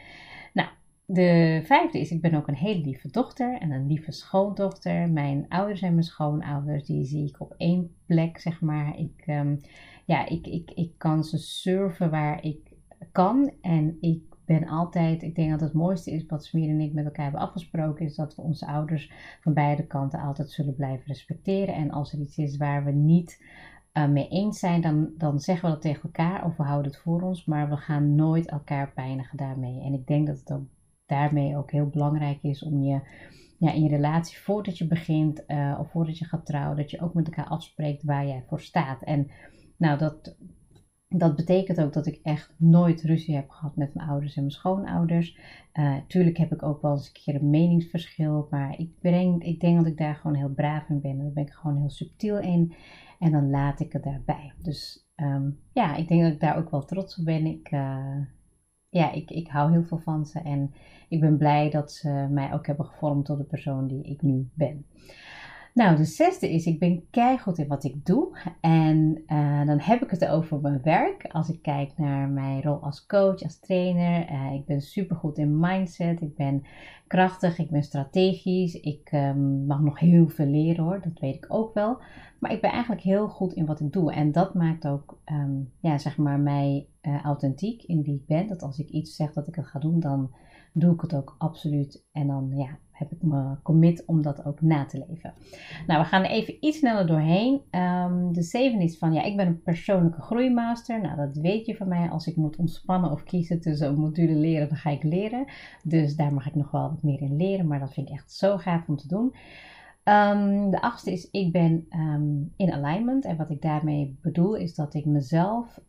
Nou, 0.53 0.69
de 1.05 1.61
vijfde 1.65 2.01
is, 2.01 2.11
ik 2.11 2.21
ben 2.21 2.35
ook 2.35 2.49
een 2.49 2.55
hele 2.55 2.81
lieve 2.81 3.11
dochter 3.11 3.59
en 3.61 3.71
een 3.71 3.87
lieve 3.87 4.13
schoondochter. 4.13 5.11
Mijn 5.11 5.47
ouders 5.49 5.83
en 5.83 5.93
mijn 5.93 6.05
schoonouders, 6.05 6.85
die 6.85 7.05
zie 7.05 7.29
ik 7.29 7.41
op 7.41 7.55
één 7.57 7.91
plek, 8.07 8.39
zeg 8.39 8.61
maar. 8.61 8.99
Ik, 8.99 9.25
um, 9.27 9.61
ja, 10.05 10.27
ik, 10.29 10.47
ik, 10.47 10.71
ik 10.71 10.93
kan 10.97 11.25
ze 11.25 11.39
surfen 11.39 12.11
waar 12.11 12.45
ik 12.45 12.73
kan. 13.13 13.53
En 13.61 13.97
ik 14.01 14.28
ben 14.49 14.69
altijd, 14.69 15.23
ik 15.23 15.35
denk 15.35 15.51
dat 15.51 15.61
het 15.61 15.73
mooiste 15.73 16.11
is 16.11 16.27
wat 16.27 16.45
Smir 16.45 16.69
en 16.69 16.81
ik 16.81 16.93
met 16.93 17.05
elkaar 17.05 17.25
hebben 17.25 17.41
afgesproken, 17.41 18.07
is 18.07 18.15
dat 18.15 18.35
we 18.35 18.43
onze 18.43 18.67
ouders 18.67 19.13
van 19.41 19.55
beide 19.55 19.87
kanten 19.87 20.21
altijd 20.21 20.51
zullen 20.51 20.75
blijven 20.75 21.07
respecteren. 21.07 21.75
En 21.75 21.91
als 21.91 22.13
er 22.13 22.19
iets 22.19 22.39
is 22.39 22.57
waar 22.57 22.85
we 22.85 22.91
niet 22.91 23.45
uh, 23.93 24.09
mee 24.09 24.29
eens 24.29 24.59
zijn, 24.59 24.81
dan, 24.81 25.11
dan 25.17 25.41
zeggen 25.41 25.69
we 25.69 25.75
dat 25.75 25.83
tegen 25.83 26.03
elkaar 26.03 26.45
of 26.45 26.57
we 26.57 26.63
houden 26.63 26.93
het 26.93 27.01
voor 27.01 27.23
ons, 27.23 27.45
maar 27.45 27.69
we 27.69 27.77
gaan 27.77 28.15
nooit 28.15 28.51
elkaar 28.51 28.93
pijnigen 28.93 29.37
daarmee. 29.37 29.83
En 29.83 29.93
ik 29.93 30.07
denk 30.07 30.27
dat 30.27 30.43
het 30.45 30.61
daarmee 31.07 31.57
ook 31.57 31.71
heel 31.71 31.89
belangrijk 31.89 32.43
is 32.43 32.63
om 32.63 32.83
je 32.83 33.01
ja, 33.59 33.73
in 33.73 33.83
je 33.83 33.89
relatie, 33.89 34.39
voordat 34.39 34.79
je 34.79 34.87
begint 34.87 35.45
uh, 35.47 35.77
of 35.81 35.91
voordat 35.91 36.19
je 36.19 36.25
gaat 36.25 36.47
trouwen, 36.47 36.77
dat 36.77 36.91
je 36.91 37.01
ook 37.01 37.15
met 37.15 37.27
elkaar 37.27 37.49
afspreekt 37.49 38.03
waar 38.03 38.27
jij 38.27 38.45
voor 38.47 38.61
staat. 38.61 39.03
En 39.03 39.31
nou, 39.77 39.99
dat, 39.99 40.37
dat 41.09 41.37
betekent 41.37 41.81
ook 41.81 41.93
dat 41.93 42.07
ik 42.07 42.21
echt 42.23 42.55
nooit 42.57 43.03
ruzie 43.03 43.35
heb 43.35 43.51
gehad 43.51 43.77
met 43.77 43.95
mijn 43.95 44.09
ouders 44.09 44.37
en 44.37 44.43
mijn 44.43 44.55
schoonouders. 44.55 45.39
Uh, 45.75 45.97
tuurlijk 46.07 46.37
heb 46.37 46.53
ik 46.53 46.63
ook 46.63 46.83
wel 46.83 46.93
eens 46.93 47.07
een 47.07 47.13
keer 47.13 47.35
een 47.35 47.51
meningsverschil, 47.51 48.47
maar 48.51 48.79
ik, 48.79 48.99
breng, 49.01 49.45
ik 49.45 49.61
denk 49.61 49.77
dat 49.77 49.87
ik 49.87 49.99
daar 49.99 50.15
gewoon 50.15 50.37
heel 50.37 50.53
braaf 50.53 50.89
in 50.89 51.01
ben. 51.01 51.11
En 51.11 51.19
daar 51.19 51.33
ben 51.33 51.47
ik 51.47 51.53
gewoon 51.53 51.77
heel 51.77 51.91
subtiel 51.91 52.39
in 52.39 52.75
en 53.19 53.33
dan 53.33 53.51
laat 53.51 53.81
ik 53.81 53.93
het 53.93 54.03
daarbij. 54.03 54.53
Dus 54.63 55.11
um, 55.17 55.59
ja, 55.73 55.97
ik 55.97 56.09
denk 56.09 56.23
dat 56.23 56.33
ik 56.33 56.41
daar 56.41 56.57
ook 56.57 56.71
wel 56.71 56.85
trots 56.85 57.19
op 57.19 57.25
ben. 57.25 57.47
Ik, 57.47 57.73
uh, 57.73 58.17
ja, 58.89 59.13
ik, 59.13 59.31
ik 59.31 59.49
hou 59.49 59.73
heel 59.73 59.85
veel 59.85 59.99
van 59.99 60.27
ze 60.27 60.41
en 60.41 60.75
ik 61.09 61.21
ben 61.21 61.37
blij 61.37 61.71
dat 61.71 61.93
ze 61.93 62.27
mij 62.31 62.53
ook 62.53 62.67
hebben 62.67 62.87
gevormd 62.87 63.25
tot 63.25 63.39
de 63.39 63.45
persoon 63.45 63.87
die 63.87 64.03
ik 64.03 64.23
nu 64.23 64.51
ben. 64.55 64.87
Nou, 65.79 65.97
de 65.97 66.05
zesde 66.05 66.53
is, 66.53 66.67
ik 66.67 66.79
ben 66.79 67.11
keihard 67.11 67.59
in 67.59 67.67
wat 67.67 67.85
ik 67.85 68.07
doe. 68.07 68.39
En 68.61 69.23
uh, 69.27 69.67
dan 69.67 69.81
heb 69.81 70.03
ik 70.03 70.11
het 70.11 70.27
over 70.27 70.61
mijn 70.61 70.83
werk. 70.83 71.27
Als 71.29 71.49
ik 71.49 71.63
kijk 71.63 71.93
naar 71.97 72.29
mijn 72.29 72.63
rol 72.63 72.83
als 72.83 73.07
coach, 73.07 73.43
als 73.43 73.61
trainer. 73.61 74.31
Uh, 74.31 74.53
ik 74.55 74.65
ben 74.65 74.81
supergoed 74.81 75.39
in 75.39 75.59
mindset. 75.61 76.21
Ik 76.21 76.37
ben 76.37 76.63
krachtig, 77.07 77.59
ik 77.59 77.71
ben 77.71 77.83
strategisch. 77.83 78.81
Ik 78.81 79.13
um, 79.13 79.67
mag 79.67 79.81
nog 79.81 79.99
heel 79.99 80.29
veel 80.29 80.47
leren 80.47 80.85
hoor, 80.85 81.01
dat 81.03 81.19
weet 81.21 81.35
ik 81.35 81.47
ook 81.49 81.75
wel. 81.75 81.99
Maar 82.39 82.53
ik 82.53 82.61
ben 82.61 82.71
eigenlijk 82.71 83.03
heel 83.03 83.29
goed 83.29 83.53
in 83.53 83.67
wat 83.67 83.81
ik 83.81 83.93
doe. 83.93 84.13
En 84.13 84.33
dat 84.33 84.55
maakt 84.55 84.87
ook, 84.87 85.21
um, 85.25 85.73
ja, 85.81 85.99
zeg 85.99 86.17
maar, 86.17 86.41
mij 86.41 86.89
uh, 87.03 87.23
authentiek 87.25 87.83
in 87.83 88.03
wie 88.03 88.15
ik 88.15 88.27
ben. 88.27 88.47
Dat 88.47 88.63
als 88.63 88.79
ik 88.79 88.89
iets 88.89 89.17
zeg 89.17 89.33
dat 89.33 89.49
ik 89.49 89.55
het 89.55 89.67
ga 89.67 89.79
doen, 89.79 90.01
dan 90.01 90.31
doe 90.73 90.95
ik 90.95 91.01
het 91.01 91.15
ook 91.15 91.35
absoluut. 91.39 92.07
En 92.13 92.27
dan, 92.27 92.53
ja, 92.57 92.79
heb 92.99 93.13
ik 93.13 93.23
me 93.23 93.57
commit 93.63 94.05
om 94.07 94.23
dat 94.23 94.45
ook 94.45 94.61
na 94.61 94.85
te 94.85 95.05
leven. 95.09 95.35
Nou, 95.87 96.03
we 96.03 96.07
gaan 96.09 96.23
even 96.23 96.57
iets 96.61 96.79
sneller 96.79 97.07
doorheen. 97.07 97.61
Um, 97.71 98.33
de 98.33 98.43
zeven 98.43 98.81
is 98.81 98.99
van, 98.99 99.13
ja, 99.13 99.23
ik 99.23 99.37
ben 99.37 99.47
een 99.47 99.63
persoonlijke 99.63 100.21
groeimaster. 100.21 101.01
Nou, 101.01 101.17
dat 101.17 101.37
weet 101.37 101.67
je 101.67 101.77
van 101.77 101.89
mij. 101.89 102.11
Als 102.11 102.27
ik 102.27 102.37
moet 102.37 102.57
ontspannen 102.57 103.11
of 103.11 103.23
kiezen 103.23 103.61
tussen 103.61 103.89
een 103.89 103.99
module 103.99 104.35
leren, 104.35 104.69
dan 104.69 104.77
ga 104.77 104.91
ik 104.91 105.03
leren. 105.03 105.47
Dus 105.83 106.17
daar 106.17 106.33
mag 106.33 106.47
ik 106.47 106.55
nog 106.55 106.71
wel 106.71 106.91
wat 106.91 107.03
meer 107.03 107.21
in 107.21 107.37
leren. 107.37 107.67
Maar 107.67 107.81
dat 107.81 107.93
vind 107.93 108.09
ik 108.09 108.15
echt 108.15 108.33
zo 108.33 108.57
gaaf 108.57 108.89
om 108.89 108.97
te 108.97 109.09
doen. 109.09 109.35
Um, 110.05 110.71
de 110.71 110.81
achtste 110.81 111.13
is, 111.13 111.31
ik 111.31 111.53
ben 111.53 111.87
um, 111.91 112.53
in 112.57 112.73
alignment. 112.73 113.25
En 113.25 113.37
wat 113.37 113.51
ik 113.51 113.63
daarmee 113.63 114.19
bedoel, 114.23 114.55
is 114.55 114.75
dat 114.75 114.95
ik 114.95 115.05
mezelf 115.05 115.81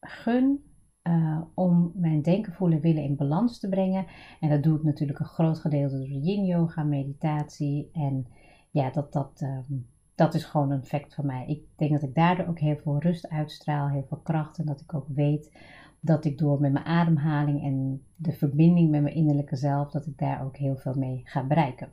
gun 0.00 0.64
uh, 1.08 1.40
om 1.54 1.92
mijn 1.94 2.22
denken, 2.22 2.52
voelen, 2.52 2.80
willen 2.80 3.02
in 3.02 3.16
balans 3.16 3.58
te 3.58 3.68
brengen. 3.68 4.06
En 4.40 4.48
dat 4.48 4.62
doe 4.62 4.76
ik 4.76 4.82
natuurlijk 4.82 5.18
een 5.18 5.26
groot 5.26 5.58
gedeelte 5.58 5.98
door 5.98 6.08
yin 6.08 6.44
yoga, 6.44 6.82
meditatie. 6.82 7.90
En 7.92 8.26
ja, 8.70 8.90
dat, 8.90 9.12
dat, 9.12 9.40
um, 9.44 9.86
dat 10.14 10.34
is 10.34 10.44
gewoon 10.44 10.70
een 10.70 10.84
fact 10.84 11.14
van 11.14 11.26
mij. 11.26 11.44
Ik 11.46 11.62
denk 11.76 11.92
dat 11.92 12.02
ik 12.02 12.14
daardoor 12.14 12.46
ook 12.46 12.58
heel 12.58 12.76
veel 12.76 12.98
rust 12.98 13.28
uitstraal, 13.28 13.88
heel 13.88 14.06
veel 14.08 14.20
kracht. 14.22 14.58
En 14.58 14.66
dat 14.66 14.80
ik 14.80 14.94
ook 14.94 15.06
weet 15.08 15.50
dat 16.04 16.24
ik 16.24 16.38
door 16.38 16.60
met 16.60 16.72
mijn 16.72 16.84
ademhaling 16.84 17.62
en 17.62 18.02
de 18.16 18.32
verbinding 18.32 18.90
met 18.90 19.02
mijn 19.02 19.14
innerlijke 19.14 19.56
zelf, 19.56 19.90
dat 19.90 20.06
ik 20.06 20.18
daar 20.18 20.44
ook 20.44 20.56
heel 20.56 20.76
veel 20.76 20.94
mee 20.94 21.20
ga 21.24 21.46
bereiken. 21.46 21.88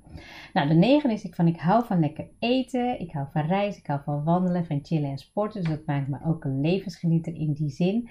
Nou, 0.53 0.67
de 0.67 0.73
negen 0.73 1.09
is 1.09 1.23
ik 1.23 1.35
van, 1.35 1.47
ik 1.47 1.59
hou 1.59 1.85
van 1.85 1.99
lekker 1.99 2.27
eten, 2.39 2.99
ik 2.99 3.11
hou 3.11 3.27
van 3.31 3.45
reizen, 3.45 3.81
ik 3.81 3.87
hou 3.87 4.01
van 4.03 4.23
wandelen, 4.23 4.65
van 4.65 4.79
chillen 4.83 5.09
en 5.09 5.17
sporten. 5.17 5.61
Dus 5.61 5.69
dat 5.69 5.85
maakt 5.85 6.07
me 6.07 6.17
ook 6.25 6.43
een 6.43 6.61
levensgenieter 6.61 7.35
in 7.35 7.53
die 7.53 7.69
zin. 7.69 8.09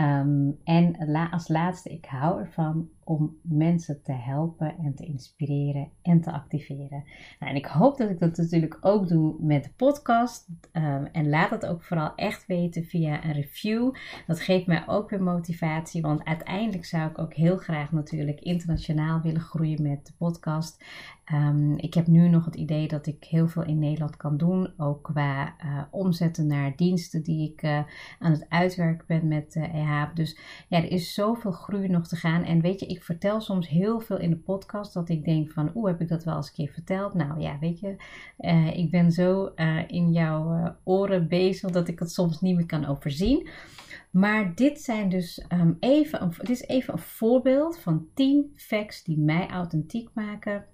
Um, 0.00 0.58
en 0.64 1.10
als 1.30 1.48
laatste, 1.48 1.90
ik 1.90 2.06
hou 2.06 2.40
ervan 2.40 2.88
om 3.08 3.36
mensen 3.42 4.02
te 4.02 4.12
helpen 4.12 4.74
en 4.78 4.94
te 4.94 5.04
inspireren 5.04 5.88
en 6.02 6.20
te 6.20 6.32
activeren. 6.32 7.04
Nou, 7.38 7.52
en 7.52 7.56
ik 7.56 7.66
hoop 7.66 7.96
dat 7.96 8.10
ik 8.10 8.18
dat 8.18 8.36
natuurlijk 8.36 8.78
ook 8.80 9.08
doe 9.08 9.36
met 9.40 9.64
de 9.64 9.70
podcast. 9.76 10.48
Um, 10.72 11.04
en 11.04 11.28
laat 11.28 11.50
het 11.50 11.66
ook 11.66 11.82
vooral 11.82 12.14
echt 12.14 12.46
weten 12.46 12.84
via 12.84 13.24
een 13.24 13.32
review. 13.32 13.94
Dat 14.26 14.40
geeft 14.40 14.66
mij 14.66 14.88
ook 14.88 15.10
weer 15.10 15.22
motivatie, 15.22 16.02
want 16.02 16.24
uiteindelijk 16.24 16.84
zou 16.84 17.10
ik 17.10 17.18
ook 17.18 17.34
heel 17.34 17.56
graag 17.56 17.92
natuurlijk 17.92 18.40
internationaal 18.40 19.20
willen 19.20 19.40
groeien 19.40 19.82
met 19.82 20.06
de 20.06 20.12
podcast. 20.18 20.84
Um, 21.32 21.78
ik 21.78 21.94
heb 21.94 22.06
nu 22.06 22.28
nog 22.28 22.44
het 22.44 22.54
idee 22.54 22.88
dat 22.88 23.06
ik 23.06 23.24
heel 23.24 23.48
veel 23.48 23.64
in 23.64 23.78
Nederland 23.78 24.16
kan 24.16 24.36
doen, 24.36 24.72
ook 24.76 25.02
qua 25.02 25.54
uh, 25.64 25.82
omzetten 25.90 26.46
naar 26.46 26.76
diensten 26.76 27.22
die 27.22 27.52
ik 27.52 27.62
uh, 27.62 27.80
aan 28.18 28.32
het 28.32 28.46
uitwerken 28.48 29.04
ben 29.06 29.28
met 29.28 29.54
uh, 29.54 29.74
EHAP. 29.74 30.16
Dus 30.16 30.38
ja, 30.68 30.78
er 30.78 30.90
is 30.90 31.14
zoveel 31.14 31.52
groei 31.52 31.88
nog 31.88 32.08
te 32.08 32.16
gaan. 32.16 32.44
En 32.44 32.60
weet 32.60 32.80
je, 32.80 32.86
ik 32.86 32.97
vertel 33.04 33.40
soms 33.40 33.68
heel 33.68 34.00
veel 34.00 34.18
in 34.18 34.30
de 34.30 34.38
podcast 34.38 34.94
dat 34.94 35.08
ik 35.08 35.24
denk 35.24 35.50
van, 35.50 35.70
oeh, 35.74 35.90
heb 35.90 36.00
ik 36.00 36.08
dat 36.08 36.24
wel 36.24 36.36
eens 36.36 36.48
een 36.48 36.54
keer 36.54 36.72
verteld? 36.72 37.14
Nou 37.14 37.40
ja, 37.40 37.58
weet 37.58 37.80
je, 37.80 37.96
ik 38.74 38.90
ben 38.90 39.12
zo 39.12 39.52
in 39.86 40.12
jouw 40.12 40.76
oren 40.84 41.28
bezig 41.28 41.70
dat 41.70 41.88
ik 41.88 41.98
het 41.98 42.12
soms 42.12 42.40
niet 42.40 42.56
meer 42.56 42.66
kan 42.66 42.86
overzien. 42.86 43.48
Maar 44.10 44.54
dit 44.54 44.80
zijn 44.80 45.08
dus 45.08 45.44
um, 45.52 45.76
even, 45.80 46.22
een, 46.22 46.32
is 46.40 46.66
even 46.66 46.92
een 46.92 46.98
voorbeeld 46.98 47.78
van 47.78 48.06
10 48.14 48.52
facts 48.56 49.04
die 49.04 49.18
mij 49.18 49.48
authentiek 49.48 50.10
maken 50.14 50.64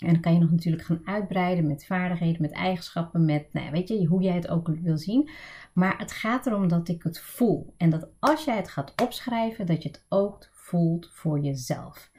en 0.00 0.12
dan 0.12 0.20
kan 0.20 0.32
je 0.32 0.38
nog 0.38 0.50
natuurlijk 0.50 0.84
gaan 0.84 1.00
uitbreiden 1.04 1.66
met 1.66 1.86
vaardigheden, 1.86 2.42
met 2.42 2.52
eigenschappen, 2.52 3.24
met, 3.24 3.52
nou, 3.52 3.70
weet 3.70 3.88
je, 3.88 4.06
hoe 4.06 4.22
jij 4.22 4.34
het 4.34 4.48
ook 4.48 4.68
wil 4.68 4.98
zien. 4.98 5.30
Maar 5.72 5.98
het 5.98 6.12
gaat 6.12 6.46
erom 6.46 6.68
dat 6.68 6.88
ik 6.88 7.02
het 7.02 7.20
voel. 7.20 7.74
En 7.76 7.90
dat 7.90 8.08
als 8.18 8.44
jij 8.44 8.56
het 8.56 8.68
gaat 8.68 9.02
opschrijven, 9.02 9.66
dat 9.66 9.82
je 9.82 9.88
het 9.88 10.04
ook 10.08 10.48
voelt 10.70 11.08
voor 11.12 11.40
jezelf. 11.40 12.10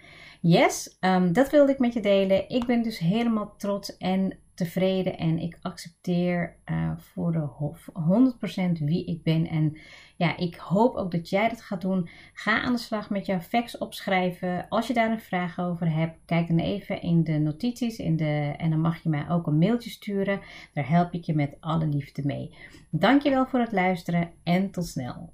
Yes, 0.41 0.97
um, 0.99 1.33
dat 1.33 1.49
wilde 1.49 1.71
ik 1.71 1.79
met 1.79 1.93
je 1.93 2.01
delen. 2.01 2.49
Ik 2.49 2.65
ben 2.65 2.83
dus 2.83 2.99
helemaal 2.99 3.53
trots 3.57 3.97
en 3.97 4.37
tevreden 4.53 5.17
en 5.17 5.39
ik 5.39 5.57
accepteer 5.61 6.55
uh, 6.71 6.91
voor 6.97 7.31
de 7.31 7.49
100% 8.79 8.83
wie 8.85 9.05
ik 9.05 9.23
ben. 9.23 9.47
En 9.47 9.77
ja, 10.17 10.37
ik 10.37 10.55
hoop 10.55 10.95
ook 10.95 11.11
dat 11.11 11.29
jij 11.29 11.49
dat 11.49 11.61
gaat 11.61 11.81
doen. 11.81 12.09
Ga 12.33 12.61
aan 12.61 12.73
de 12.73 12.79
slag 12.79 13.09
met 13.09 13.25
jouw 13.25 13.39
facts 13.39 13.77
opschrijven. 13.77 14.65
Als 14.69 14.87
je 14.87 14.93
daar 14.93 15.11
een 15.11 15.19
vraag 15.19 15.59
over 15.59 15.93
hebt, 15.93 16.17
kijk 16.25 16.47
dan 16.47 16.59
even 16.59 17.01
in 17.01 17.23
de 17.23 17.39
notities 17.39 17.97
in 17.97 18.15
de, 18.15 18.53
en 18.57 18.69
dan 18.69 18.81
mag 18.81 19.03
je 19.03 19.09
mij 19.09 19.29
ook 19.29 19.47
een 19.47 19.57
mailtje 19.57 19.89
sturen. 19.89 20.39
Daar 20.73 20.89
help 20.89 21.13
ik 21.13 21.23
je 21.23 21.35
met 21.35 21.57
alle 21.59 21.87
liefde 21.87 22.25
mee. 22.25 22.55
Dankjewel 22.89 23.45
voor 23.45 23.59
het 23.59 23.71
luisteren 23.71 24.31
en 24.43 24.71
tot 24.71 24.87
snel. 24.87 25.33